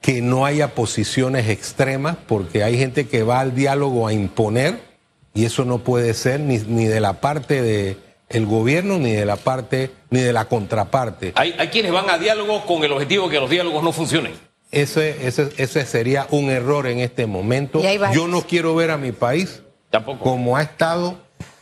que 0.00 0.22
no 0.22 0.46
haya 0.46 0.74
posiciones 0.74 1.48
extremas, 1.50 2.16
porque 2.26 2.62
hay 2.62 2.78
gente 2.78 3.08
que 3.08 3.22
va 3.24 3.40
al 3.40 3.54
diálogo 3.54 4.06
a 4.06 4.12
imponer 4.14 4.87
y 5.34 5.44
eso 5.44 5.64
no 5.64 5.78
puede 5.78 6.14
ser 6.14 6.40
ni, 6.40 6.58
ni 6.58 6.86
de 6.86 7.00
la 7.00 7.14
parte 7.14 7.62
del 7.62 8.46
gobierno, 8.46 8.98
ni 8.98 9.12
de 9.12 9.24
la 9.24 9.36
parte, 9.36 9.90
ni 10.10 10.20
de 10.20 10.32
la 10.32 10.46
contraparte. 10.46 11.32
Hay, 11.36 11.54
hay 11.58 11.68
quienes 11.68 11.92
van 11.92 12.10
a 12.10 12.18
diálogo 12.18 12.64
con 12.66 12.82
el 12.84 12.92
objetivo 12.92 13.26
de 13.28 13.34
que 13.34 13.40
los 13.40 13.50
diálogos 13.50 13.82
no 13.82 13.92
funcionen. 13.92 14.32
Ese, 14.70 15.26
ese, 15.26 15.50
ese 15.56 15.86
sería 15.86 16.26
un 16.30 16.50
error 16.50 16.86
en 16.86 16.98
este 17.00 17.26
momento. 17.26 17.80
Yo 18.12 18.28
no 18.28 18.42
quiero 18.42 18.74
ver 18.74 18.90
a 18.90 18.98
mi 18.98 19.12
país 19.12 19.62
Tampoco. 19.90 20.18
como 20.22 20.56
ha 20.58 20.62
estado, 20.62 21.16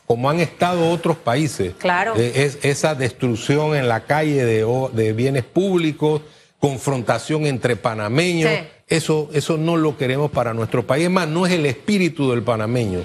como 0.06 0.28
han 0.28 0.40
estado 0.40 0.90
otros 0.90 1.16
países. 1.16 1.74
Claro. 1.78 2.14
Eh, 2.16 2.32
es, 2.34 2.58
esa 2.62 2.96
destrucción 2.96 3.76
en 3.76 3.86
la 3.88 4.00
calle 4.06 4.44
de, 4.44 4.64
o- 4.64 4.90
de 4.92 5.12
bienes 5.12 5.44
públicos, 5.44 6.22
confrontación 6.58 7.46
entre 7.46 7.76
panameños, 7.76 8.50
Sí. 8.50 8.58
eso, 8.88 9.30
eso 9.32 9.56
no 9.56 9.76
lo 9.76 9.96
queremos 9.96 10.30
para 10.32 10.52
nuestro 10.52 10.84
país. 10.84 11.04
Es 11.04 11.10
más, 11.10 11.28
no 11.28 11.46
es 11.46 11.52
el 11.52 11.64
espíritu 11.66 12.30
del 12.30 12.42
panameño. 12.42 13.04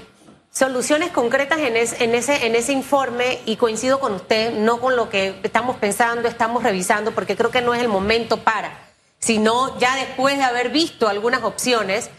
Soluciones 0.54 1.12
concretas 1.12 1.60
en, 1.60 1.78
es- 1.78 2.02
en 2.02 2.14
ese, 2.14 2.46
en 2.46 2.56
ese 2.56 2.74
informe 2.74 3.40
y 3.46 3.56
coincido 3.56 4.00
con 4.02 4.14
usted, 4.14 4.54
no 4.54 4.82
con 4.82 4.98
lo 4.98 5.10
que 5.10 5.40
estamos 5.44 5.78
pensando, 5.78 6.28
estamos 6.28 6.62
revisando, 6.64 7.12
porque 7.14 7.38
creo 7.38 7.52
que 7.52 7.62
no 7.62 7.74
es 7.74 7.82
el 7.82 7.88
momento 7.88 8.38
para, 8.44 8.78
sino 9.20 9.80
ya 9.80 9.96
después 9.96 10.38
de 10.38 10.44
haber 10.44 10.70
visto 10.70 11.08
algunas 11.08 11.44
opciones, 11.44 12.10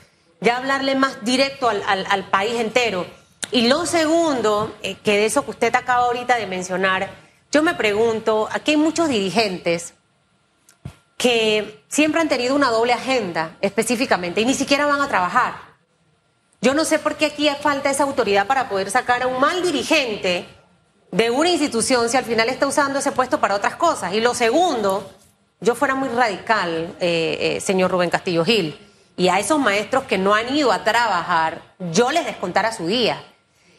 ya 0.41 0.57
hablarle 0.57 0.95
más 0.95 1.23
directo 1.23 1.69
al, 1.69 2.25
país 2.31 2.55
entero. 2.59 3.07
Y 3.51 3.69
lo 3.69 3.85
segundo, 3.85 4.75
eh, 4.83 4.95
que 5.05 5.19
de 5.19 5.27
eso 5.27 5.45
que 5.45 5.51
usted 5.51 5.75
acaba 5.75 6.05
ahorita 6.07 6.37
de 6.37 6.47
mencionar, 6.47 7.11
yo 7.53 7.63
me 7.63 7.75
pregunto, 7.75 8.49
aquí 8.51 8.71
hay 8.71 8.77
muchos 8.79 9.09
dirigentes 9.11 9.93
que 11.19 11.85
siempre 11.89 12.23
han 12.23 12.31
tenido 12.31 12.55
una 12.55 12.71
doble 12.71 12.95
agenda 12.95 13.57
específicamente 13.61 14.41
y 14.41 14.47
ni 14.47 14.55
siquiera 14.55 14.87
van 14.87 15.03
a 15.03 15.09
trabajar. 15.09 15.72
Yo 16.63 16.75
no 16.75 16.85
sé 16.85 17.01
por 17.01 17.17
qué 17.17 17.27
aquí 17.27 17.51
falta 17.61 17.91
esa 17.91 18.05
autoridad 18.05 18.47
para 18.47 18.69
poder 18.69 18.89
sacar 18.89 19.25
a 19.25 19.27
un 19.27 19.41
mal 19.41 19.65
dirigente 19.65 20.47
de 21.11 21.29
una 21.29 21.51
institución 21.51 22.09
si 22.09 22.17
al 22.17 22.25
final 22.25 22.49
está 22.49 22.69
usando 22.69 23.01
ese 23.01 23.11
puesto 23.11 23.41
para 23.41 23.57
otras 23.57 23.75
cosas. 23.75 24.15
Y 24.15 24.21
lo 24.21 24.33
segundo, 24.33 25.11
yo 25.61 25.75
fuera 25.75 25.97
muy 25.97 26.09
radical, 26.09 26.95
eh, 27.01 27.57
eh, 27.57 27.61
señor 27.61 27.91
Rubén 27.91 28.11
Castillo 28.11 28.45
Gil, 28.45 28.79
y 29.17 29.27
a 29.27 29.41
esos 29.41 29.59
maestros 29.59 30.05
que 30.05 30.19
no 30.19 30.37
han 30.37 30.55
ido 30.55 30.71
a 30.71 30.85
trabajar, 30.85 31.63
yo 31.91 32.13
les 32.13 32.25
descontara 32.25 32.73
su 32.73 32.87
día. 32.87 33.21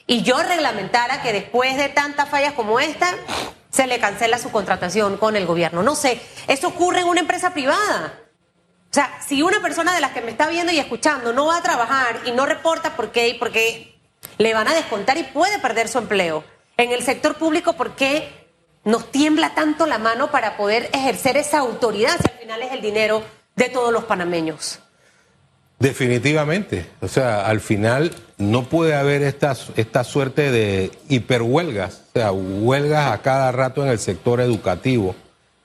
Y 0.06 0.24
yo 0.24 0.43
reglamentara 0.43 1.22
que 1.22 1.32
después 1.32 1.78
de 1.78 1.88
tantas 1.88 2.28
fallas 2.28 2.52
como 2.52 2.82
esta, 2.82 3.15
se 3.69 3.88
le 3.88 3.98
cancela 4.00 4.38
su 4.39 4.52
contratación 4.52 5.15
con 5.15 5.38
el 5.38 5.46
gobierno. 5.46 5.84
No 5.84 5.96
sé, 5.96 6.22
eso 6.50 6.67
ocurre 6.67 7.00
en 7.00 7.08
una 7.08 7.22
empresa 7.22 7.54
privada. 7.54 8.23
O 8.94 8.96
sea, 8.96 9.10
si 9.28 9.42
una 9.42 9.60
persona 9.60 9.96
de 9.96 10.02
las 10.02 10.12
que 10.12 10.22
me 10.22 10.30
está 10.30 10.48
viendo 10.50 10.72
y 10.72 10.78
escuchando 10.78 11.34
no 11.34 11.48
va 11.48 11.58
a 11.58 11.64
trabajar 11.64 12.20
y 12.28 12.32
no 12.32 12.46
reporta 12.46 12.96
por 12.96 13.12
qué 13.12 13.30
y 13.30 13.34
porque 13.40 13.98
le 14.38 14.54
van 14.54 14.68
a 14.68 14.76
descontar 14.76 15.18
y 15.18 15.24
puede 15.24 15.58
perder 15.58 15.88
su 15.88 15.98
empleo 15.98 16.44
en 16.78 16.92
el 16.92 17.02
sector 17.02 17.34
público, 17.34 17.74
¿por 17.74 17.96
qué 17.96 18.30
nos 18.84 19.12
tiembla 19.12 19.56
tanto 19.56 19.88
la 19.88 19.98
mano 19.98 20.30
para 20.30 20.58
poder 20.58 20.92
ejercer 20.94 21.38
esa 21.38 21.58
autoridad 21.58 22.20
si 22.22 22.32
al 22.32 22.38
final 22.38 22.62
es 22.62 22.72
el 22.72 22.82
dinero 22.82 23.24
de 23.56 23.70
todos 23.70 23.92
los 23.92 24.04
panameños? 24.04 24.78
Definitivamente. 25.80 26.86
O 27.02 27.08
sea, 27.08 27.48
al 27.48 27.62
final 27.62 28.14
no 28.38 28.66
puede 28.70 28.94
haber 28.94 29.24
esta, 29.24 29.58
esta 29.76 30.04
suerte 30.04 30.52
de 30.52 30.92
hiperhuelgas, 31.10 32.04
o 32.10 32.20
sea, 32.20 32.32
huelgas 32.32 33.12
a 33.12 33.24
cada 33.24 33.52
rato 33.52 33.82
en 33.84 33.90
el 33.90 33.98
sector 33.98 34.40
educativo, 34.40 35.16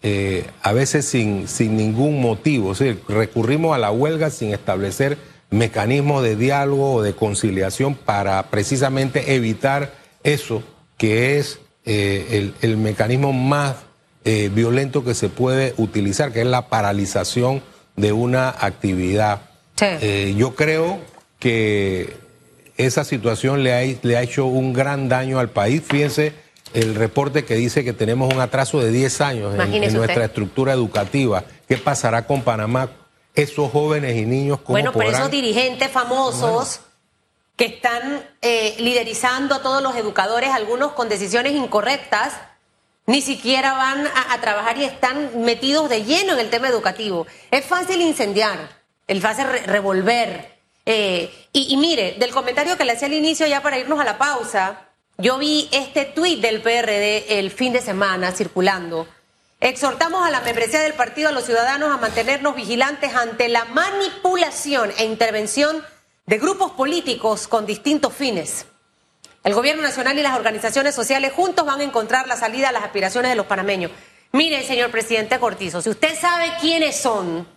eh, 0.03 0.47
a 0.63 0.73
veces 0.73 1.07
sin, 1.07 1.49
sin 1.49 1.77
ningún 1.77 2.21
motivo. 2.21 2.75
Recurrimos 3.09 3.75
a 3.75 3.79
la 3.79 3.91
huelga 3.91 4.31
sin 4.31 4.53
establecer 4.53 5.19
mecanismos 5.51 6.23
de 6.23 6.37
diálogo 6.37 6.95
o 6.95 7.03
de 7.03 7.15
conciliación 7.15 7.95
para 7.95 8.51
precisamente 8.51 9.35
evitar 9.35 9.95
eso 10.23 10.63
que 10.99 11.39
es 11.39 11.61
eh, 11.85 12.27
el, 12.33 12.55
el 12.61 12.77
mecanismo 12.77 13.33
más 13.33 13.77
eh, 14.25 14.51
violento 14.53 15.05
que 15.05 15.15
se 15.15 15.29
puede 15.29 15.73
utilizar, 15.79 16.33
que 16.33 16.41
es 16.41 16.47
la 16.47 16.69
paralización 16.69 17.63
de 17.97 18.13
una 18.13 18.51
actividad. 18.51 19.41
Sí. 19.77 19.87
Eh, 20.03 20.35
yo 20.37 20.55
creo 20.55 20.99
que 21.39 22.15
esa 22.77 23.05
situación 23.05 23.63
le 23.63 23.73
ha, 23.73 23.99
le 24.03 24.17
ha 24.17 24.23
hecho 24.23 24.47
un 24.47 24.73
gran 24.73 25.09
daño 25.09 25.39
al 25.39 25.49
país. 25.49 25.83
Fíjense 25.83 26.35
el 26.75 26.95
reporte 26.95 27.45
que 27.45 27.55
dice 27.55 27.85
que 27.85 27.93
tenemos 27.93 28.33
un 28.33 28.41
atraso 28.41 28.81
de 28.81 28.91
10 28.91 29.21
años 29.21 29.55
en, 29.59 29.71
nuestra 29.81 30.01
usted. 30.01 30.23
estructura 30.23 30.73
educativa. 30.73 31.45
¿Qué 31.67 31.77
pasará 31.77 32.27
con 32.27 32.43
Panamá? 32.43 32.91
Esos 33.35 33.71
jóvenes 33.71 34.17
y 34.17 34.27
niños, 34.27 34.59
¿cómo 34.59 34.75
Bueno, 34.75 34.93
pero 34.93 35.05
podrán? 35.07 35.21
esos 35.23 35.31
dirigentes 35.31 35.91
famosos 35.91 36.81
que 37.57 37.67
están 37.67 38.23
eh, 38.43 38.75
liderizando 38.79 39.55
a 39.55 39.63
todos 39.63 39.83
los 39.83 39.97
educadores, 39.97 40.51
algunos 40.51 40.93
con 40.93 41.09
decisiones 41.09 41.53
incorrectas, 41.55 42.35
ni 43.07 43.21
siquiera 43.23 43.73
van 43.75 44.07
a, 44.07 44.33
a 44.35 44.41
trabajar 44.41 44.77
y 44.79 44.85
están 44.85 45.43
metidos 45.43 45.89
de 45.89 46.05
lleno 46.05 46.35
en 46.35 46.41
el 46.41 46.51
tema 46.51 46.69
educativo. 46.69 47.27
Es 47.51 47.65
fácil 47.65 48.01
incendiar, 48.03 48.59
es 49.07 49.21
fácil 49.21 49.47
re- 49.49 49.63
revolver. 49.63 50.59
eh, 50.87 51.31
y, 51.53 51.73
y 51.73 51.77
mire, 51.79 52.17
del 52.19 52.31
comentario 52.31 52.77
que 52.77 52.85
le 52.85 52.93
hacía 52.93 53.07
al 53.09 53.15
inicio, 53.15 53.47
ya 53.47 53.63
para 53.63 53.79
irnos 53.79 53.99
a 53.99 54.05
la 54.05 54.19
pausa, 54.19 54.88
yo 55.21 55.37
vi 55.37 55.69
este 55.73 56.05
tuit 56.05 56.41
del 56.41 56.63
PRD 56.63 57.41
el 57.41 57.51
fin 57.51 57.73
de 57.73 57.81
semana 57.81 58.31
circulando. 58.31 59.09
Exhortamos 59.59 60.25
a 60.25 60.31
la 60.31 60.43
membresía 60.43 60.81
del 60.81 60.95
partido 60.95 61.29
a 61.29 61.33
los 61.33 61.45
ciudadanos 61.45 61.91
a 61.91 61.97
mantenernos 61.97 62.55
vigilantes 62.55 63.13
ante 63.17 63.49
la 63.49 63.65
manipulación 63.65 64.93
e 64.97 65.05
intervención 65.05 65.85
de 66.27 66.39
grupos 66.39 66.71
políticos 66.71 67.49
con 67.49 67.67
distintos 67.67 68.15
fines. 68.15 68.67
El 69.43 69.55
gobierno 69.55 69.83
nacional 69.83 70.17
y 70.17 70.23
las 70.23 70.37
organizaciones 70.37 70.95
sociales 70.95 71.33
juntos 71.33 71.67
van 71.67 71.81
a 71.81 71.85
encontrar 71.85 72.29
la 72.29 72.37
salida 72.37 72.69
a 72.69 72.73
las 72.73 72.85
aspiraciones 72.85 73.33
de 73.33 73.37
los 73.37 73.47
panameños. 73.47 73.91
Mire, 74.31 74.65
señor 74.65 74.93
presidente 74.93 75.41
Cortizo, 75.41 75.83
si 75.83 75.91
usted 75.91 76.17
sabe 76.17 76.53
quiénes 76.61 76.97
son, 76.97 77.49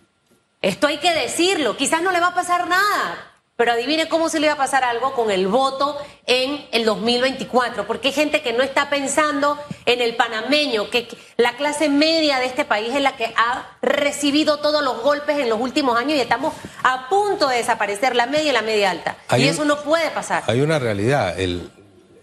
esto 0.60 0.88
hay 0.88 0.98
que 0.98 1.12
decirlo. 1.12 1.76
Quizás 1.76 2.02
no 2.02 2.10
le 2.10 2.18
va 2.18 2.28
a 2.28 2.34
pasar 2.34 2.66
nada, 2.66 3.31
pero 3.56 3.72
adivine 3.72 4.08
cómo 4.08 4.28
se 4.28 4.40
le 4.40 4.46
va 4.46 4.54
a 4.54 4.56
pasar 4.56 4.82
algo 4.82 5.12
con 5.12 5.30
el 5.30 5.46
voto 5.46 5.96
en 6.26 6.64
el 6.72 6.84
2024, 6.84 7.86
porque 7.86 8.08
hay 8.08 8.14
gente 8.14 8.40
que 8.40 8.52
no 8.52 8.62
está 8.62 8.88
pensando 8.88 9.58
en 9.86 10.00
el 10.00 10.16
panameño, 10.16 10.90
que 10.90 11.06
la 11.36 11.56
clase 11.56 11.88
media 11.88 12.38
de 12.38 12.46
este 12.46 12.64
país 12.64 12.94
es 12.94 13.02
la 13.02 13.16
que 13.16 13.32
ha 13.36 13.76
recibido 13.82 14.58
todos 14.58 14.82
los 14.82 15.02
golpes 15.02 15.38
en 15.38 15.48
los 15.48 15.60
últimos 15.60 15.98
años 15.98 16.16
y 16.16 16.20
estamos 16.20 16.54
a 16.82 17.08
punto 17.08 17.48
de 17.48 17.58
desaparecer, 17.58 18.16
la 18.16 18.26
media 18.26 18.50
y 18.50 18.52
la 18.52 18.62
media 18.62 18.90
alta. 18.90 19.16
y 19.36 19.44
eso 19.44 19.64
no 19.64 19.80
puede 19.82 20.10
pasar. 20.10 20.44
Hay 20.46 20.60
una 20.60 20.78
realidad, 20.78 21.38
el, 21.38 21.70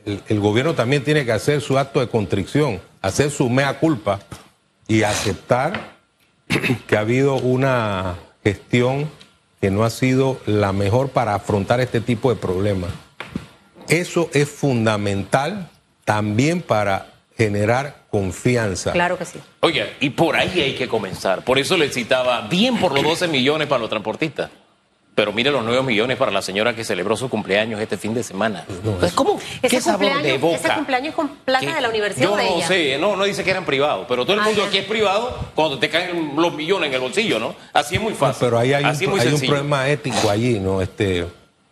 el 0.05 0.39
gobierno 0.39 0.73
también 0.73 1.03
tiene 1.03 1.25
que 1.25 1.31
hacer 1.31 1.61
su 1.61 1.77
acto 1.77 1.99
de 1.99 2.09
contrición, 2.09 2.81
hacer 3.01 3.29
su 3.29 3.49
mea 3.49 3.79
culpa 3.79 4.19
y 4.87 5.03
aceptar 5.03 5.97
que 6.87 6.97
ha 6.97 7.01
habido 7.01 7.35
una 7.35 8.15
gestión 8.43 9.09
que 9.61 9.71
no 9.71 9.83
ha 9.83 9.89
sido 9.89 10.39
la 10.45 10.73
mejor 10.73 11.09
para 11.09 11.35
afrontar 11.35 11.79
este 11.79 12.01
tipo 12.01 12.29
de 12.29 12.35
problemas. 12.35 12.91
Eso 13.87 14.29
es 14.33 14.49
fundamental 14.49 15.69
también 16.05 16.61
para 16.61 17.13
generar 17.37 18.05
confianza. 18.11 18.91
Claro 18.91 19.17
que 19.17 19.25
sí. 19.25 19.39
Oye, 19.61 19.93
y 19.99 20.09
por 20.11 20.35
ahí 20.35 20.61
hay 20.61 20.75
que 20.75 20.87
comenzar. 20.87 21.43
Por 21.43 21.57
eso 21.57 21.77
le 21.77 21.89
citaba 21.89 22.41
bien 22.47 22.77
por 22.77 22.93
los 22.93 23.03
12 23.03 23.27
millones 23.27 23.67
para 23.67 23.79
los 23.79 23.89
transportistas. 23.89 24.49
Pero 25.15 25.33
mire 25.33 25.51
los 25.51 25.63
9 25.65 25.83
millones 25.83 26.17
para 26.17 26.31
la 26.31 26.41
señora 26.41 26.73
que 26.73 26.85
celebró 26.85 27.17
su 27.17 27.27
cumpleaños 27.27 27.81
este 27.81 27.97
fin 27.97 28.13
de 28.13 28.23
semana. 28.23 28.65
Pues, 28.99 29.11
¿Cómo? 29.11 29.37
¿Qué 29.61 29.81
sabor 29.81 30.21
de 30.21 30.37
boca? 30.37 30.55
Ese 30.55 30.69
cumpleaños 30.69 31.13
con 31.13 31.27
plata 31.27 31.75
de 31.75 31.81
la 31.81 31.89
universidad 31.89 32.29
Yo 32.29 32.37
no 32.37 32.41
ella? 32.41 32.67
sé, 32.67 32.97
no, 32.97 33.15
no 33.17 33.25
dice 33.25 33.43
que 33.43 33.51
eran 33.51 33.65
privados, 33.65 34.05
pero 34.07 34.25
todo 34.25 34.37
el 34.37 34.43
mundo 34.43 34.63
aquí 34.63 34.77
es 34.77 34.85
privado 34.85 35.37
cuando 35.55 35.77
te 35.77 35.89
caen 35.89 36.35
los 36.37 36.53
millones 36.53 36.87
en 36.87 36.93
el 36.93 37.01
bolsillo, 37.01 37.37
¿no? 37.37 37.53
Así 37.73 37.95
es 37.95 38.01
muy 38.01 38.13
fácil. 38.13 38.37
pero 38.39 38.59
ahí 38.59 38.71
hay, 38.71 38.85
un, 38.85 39.19
hay 39.19 39.33
un, 39.33 39.41
problema 39.41 39.89
ético 39.89 40.29
allí, 40.29 40.59
¿no? 40.59 40.81
Este, 40.81 41.27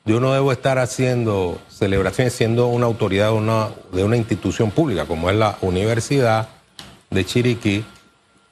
yo 0.07 0.19
no 0.21 0.33
debo 0.33 0.51
estar 0.51 0.79
haciendo 0.79 1.59
celebraciones 1.69 2.33
siendo 2.33 2.67
una 2.67 2.85
autoridad 2.85 3.27
de 3.27 3.33
una, 3.33 3.69
de 3.91 4.03
una 4.03 4.17
institución 4.17 4.71
pública 4.71 5.05
como 5.05 5.29
es 5.29 5.35
la 5.35 5.57
Universidad 5.61 6.49
de 7.09 7.25
Chiriquí 7.25 7.83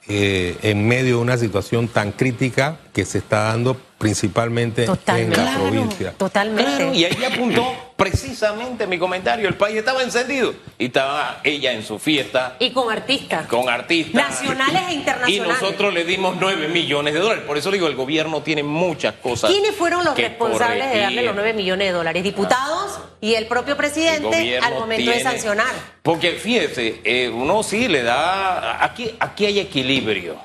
eh, 0.08 0.56
en 0.62 0.86
medio 0.86 1.16
de 1.16 1.22
una 1.22 1.36
situación 1.36 1.88
tan 1.88 2.12
crítica 2.12 2.76
que 2.92 3.04
se 3.04 3.18
está 3.18 3.44
dando 3.44 3.76
principalmente 3.98 4.84
en 4.84 5.30
la 5.30 5.54
provincia. 5.54 6.12
Totalmente. 6.12 6.94
y 6.94 7.04
ahí 7.04 7.24
apuntó 7.24 7.64
precisamente 7.96 8.86
mi 8.86 8.98
comentario. 8.98 9.48
El 9.48 9.54
país 9.54 9.76
estaba 9.76 10.02
encendido 10.02 10.54
y 10.78 10.86
estaba 10.86 11.40
ella 11.44 11.72
en 11.72 11.82
su 11.82 11.98
fiesta. 11.98 12.56
Y 12.58 12.70
con 12.70 12.92
artistas. 12.92 13.46
Con 13.46 13.68
artistas. 13.68 14.14
Nacionales 14.14 14.82
e 14.88 14.94
internacionales. 14.94 15.36
Y 15.36 15.40
nosotros 15.62 15.94
le 15.94 16.04
dimos 16.04 16.36
9 16.38 16.68
millones 16.68 17.14
de 17.14 17.20
dólares. 17.20 17.44
Por 17.46 17.56
eso 17.56 17.70
digo, 17.70 17.86
el 17.86 17.96
gobierno 17.96 18.42
tiene 18.42 18.62
muchas 18.62 19.14
cosas. 19.14 19.50
¿Quiénes 19.50 19.74
fueron 19.74 20.04
los 20.04 20.16
responsables 20.16 20.92
de 20.92 20.98
darle 21.00 21.22
los 21.22 21.34
9 21.34 21.54
millones 21.54 21.88
de 21.88 21.92
dólares? 21.92 22.22
Diputados 22.22 23.00
y 23.20 23.34
el 23.34 23.46
propio 23.46 23.76
presidente 23.76 24.58
al 24.58 24.74
momento 24.74 25.10
de 25.10 25.22
sancionar. 25.22 25.72
Porque 26.02 26.32
fíjese, 26.32 27.00
eh, 27.02 27.30
uno 27.30 27.62
sí 27.62 27.88
le 27.88 28.02
da. 28.02 28.84
Aquí, 28.84 29.10
aquí 29.18 29.46
hay 29.46 29.58
equilibrio. 29.58 30.36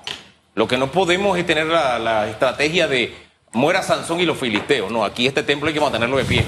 Lo 0.55 0.67
que 0.67 0.77
no 0.77 0.91
podemos 0.91 1.37
es 1.37 1.45
tener 1.45 1.65
la 1.65 2.27
estrategia 2.29 2.87
de 2.87 3.30
muera 3.53 3.83
Sansón 3.83 4.19
y 4.19 4.25
los 4.25 4.37
filisteos. 4.37 4.91
No, 4.91 5.03
aquí 5.03 5.27
este 5.27 5.43
templo 5.43 5.67
hay 5.67 5.73
que 5.73 5.81
mantenerlo 5.81 6.17
de 6.17 6.25
pie. 6.25 6.45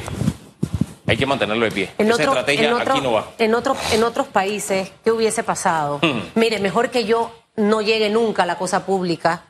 Hay 1.06 1.18
que 1.18 1.26
mantenerlo 1.26 1.66
de 1.66 1.72
pie. 1.72 1.92
En 1.98 2.10
Esa 2.10 2.24
estrategia 2.24 2.76
aquí 2.78 3.02
no 3.02 3.12
va. 3.12 3.32
En, 3.38 3.54
otro, 3.54 3.76
en 3.92 4.04
otros 4.04 4.28
países, 4.28 4.92
¿qué 5.04 5.12
hubiese 5.12 5.44
pasado? 5.44 6.00
Hmm. 6.02 6.22
Mire, 6.36 6.60
mejor 6.60 6.90
que 6.90 7.04
yo 7.04 7.32
no 7.56 7.82
llegue 7.82 8.10
nunca 8.10 8.44
a 8.44 8.46
la 8.46 8.58
cosa 8.58 8.86
pública, 8.86 9.44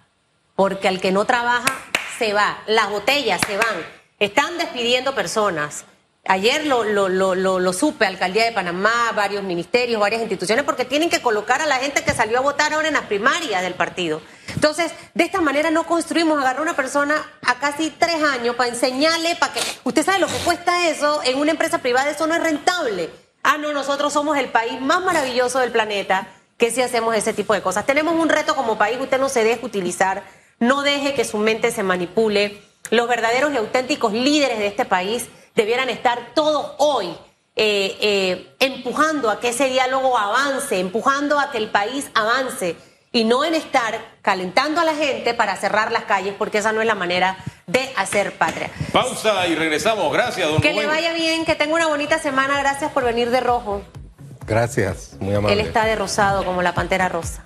porque 0.56 0.88
al 0.88 1.00
que 1.00 1.12
no 1.12 1.26
trabaja 1.26 1.74
se 2.18 2.34
va. 2.34 2.60
Las 2.68 2.90
botellas 2.90 3.40
se 3.46 3.58
van. 3.58 3.86
Están 4.20 4.58
despidiendo 4.58 5.14
personas. 5.14 5.86
Ayer 6.26 6.66
lo, 6.66 6.86
lo, 6.86 7.10
lo, 7.10 7.36
lo, 7.36 7.74
supe, 7.74 8.06
Alcaldía 8.06 8.46
de 8.46 8.54
Panamá, 8.54 9.12
varios 9.14 9.44
ministerios, 9.44 10.00
varias 10.00 10.22
instituciones, 10.22 10.64
porque 10.64 10.86
tienen 10.86 11.10
que 11.10 11.22
colocar 11.22 11.62
a 11.62 11.66
la 11.66 11.76
gente 11.76 12.02
que 12.04 12.14
salió 12.14 12.38
a 12.38 12.42
votar 12.42 12.74
ahora 12.74 12.88
en 12.88 12.94
las 12.94 13.04
primarias 13.04 13.62
del 13.62 13.74
partido. 13.74 14.22
Entonces, 14.56 14.92
de 15.14 15.24
esta 15.24 15.42
manera 15.42 15.72
no 15.72 15.86
construimos 15.86 16.38
agarrar 16.40 16.60
a 16.60 16.64
una 16.64 16.76
persona 16.76 17.16
a 17.42 17.56
casi 17.56 17.90
tres 17.90 18.22
años 18.24 18.56
para 18.56 18.70
enseñarle, 18.70 19.36
para 19.36 19.54
que 19.54 19.62
usted 19.84 20.06
sabe 20.06 20.20
lo 20.20 20.28
que 20.28 20.38
cuesta 20.38 20.88
eso 20.88 21.22
en 21.24 21.38
una 21.38 21.52
empresa 21.52 21.80
privada, 21.80 22.10
eso 22.10 22.28
no 22.28 22.36
es 22.36 22.44
rentable. 22.44 23.10
Ah, 23.44 23.58
no, 23.58 23.74
nosotros 23.74 24.14
somos 24.14 24.38
el 24.38 24.50
país 24.50 24.80
más 24.80 25.02
maravilloso 25.04 25.60
del 25.60 25.72
planeta 25.72 26.28
que 26.58 26.72
si 26.72 26.82
hacemos 26.82 27.16
ese 27.16 27.34
tipo 27.34 27.54
de 27.54 27.62
cosas. 27.62 27.86
Tenemos 27.86 28.16
un 28.16 28.30
reto 28.30 28.56
como 28.56 28.78
país, 28.78 28.98
usted 29.00 29.20
no 29.20 29.30
se 29.30 29.44
deje 29.44 29.66
utilizar, 29.66 30.24
no 30.60 30.82
deje 30.82 31.14
que 31.14 31.26
su 31.26 31.38
mente 31.38 31.72
se 31.72 31.84
manipule. 31.84 32.62
Los 32.90 33.08
verdaderos 33.08 33.52
y 33.54 33.58
auténticos 33.58 34.14
líderes 34.14 34.60
de 34.60 34.68
este 34.68 34.86
país 34.86 35.28
debieran 35.56 35.90
estar 35.90 36.34
todos 36.34 36.72
hoy 36.78 37.08
eh, 37.56 37.98
eh, 38.02 38.56
empujando 38.60 39.30
a 39.30 39.40
que 39.40 39.50
ese 39.50 39.70
diálogo 39.70 40.18
avance, 40.18 40.80
empujando 40.80 41.40
a 41.40 41.52
que 41.52 41.60
el 41.60 41.70
país 41.70 42.10
avance 42.16 42.76
y 43.14 43.24
no 43.26 43.46
en 43.46 43.54
estar 43.54 44.02
calentando 44.24 44.82
a 44.82 44.84
la 44.84 44.96
gente 44.96 45.34
para 45.36 45.56
cerrar 45.56 45.92
las 45.92 46.04
calles, 46.04 46.34
porque 46.38 46.58
esa 46.58 46.74
no 46.74 46.82
es 46.82 46.88
la 46.88 46.96
manera 46.96 47.38
de 47.68 47.94
hacer 47.96 48.34
patria. 48.34 48.72
Pausa 48.92 49.48
y 49.48 49.56
regresamos. 49.56 50.12
Gracias, 50.12 50.50
don 50.50 50.62
Que 50.62 50.74
le 50.74 50.88
vaya 50.88 51.14
bien, 51.14 51.46
que 51.46 51.56
tenga 51.56 51.76
una 51.76 51.88
bonita 51.88 52.18
semana. 52.18 52.60
Gracias 52.60 52.92
por 52.92 53.06
venir 53.06 53.30
de 53.30 53.40
rojo. 53.40 53.84
Gracias, 54.48 55.16
muy 55.20 55.36
amable. 55.36 55.54
Él 55.54 55.66
está 55.66 55.86
de 55.86 55.96
rosado 55.96 56.44
como 56.44 56.62
la 56.64 56.74
pantera 56.74 57.08
rosa. 57.08 57.44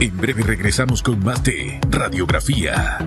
En 0.00 0.16
breve 0.16 0.42
regresamos 0.42 1.02
con 1.02 1.22
más 1.22 1.42
de 1.44 1.78
Radiografía. 1.88 2.98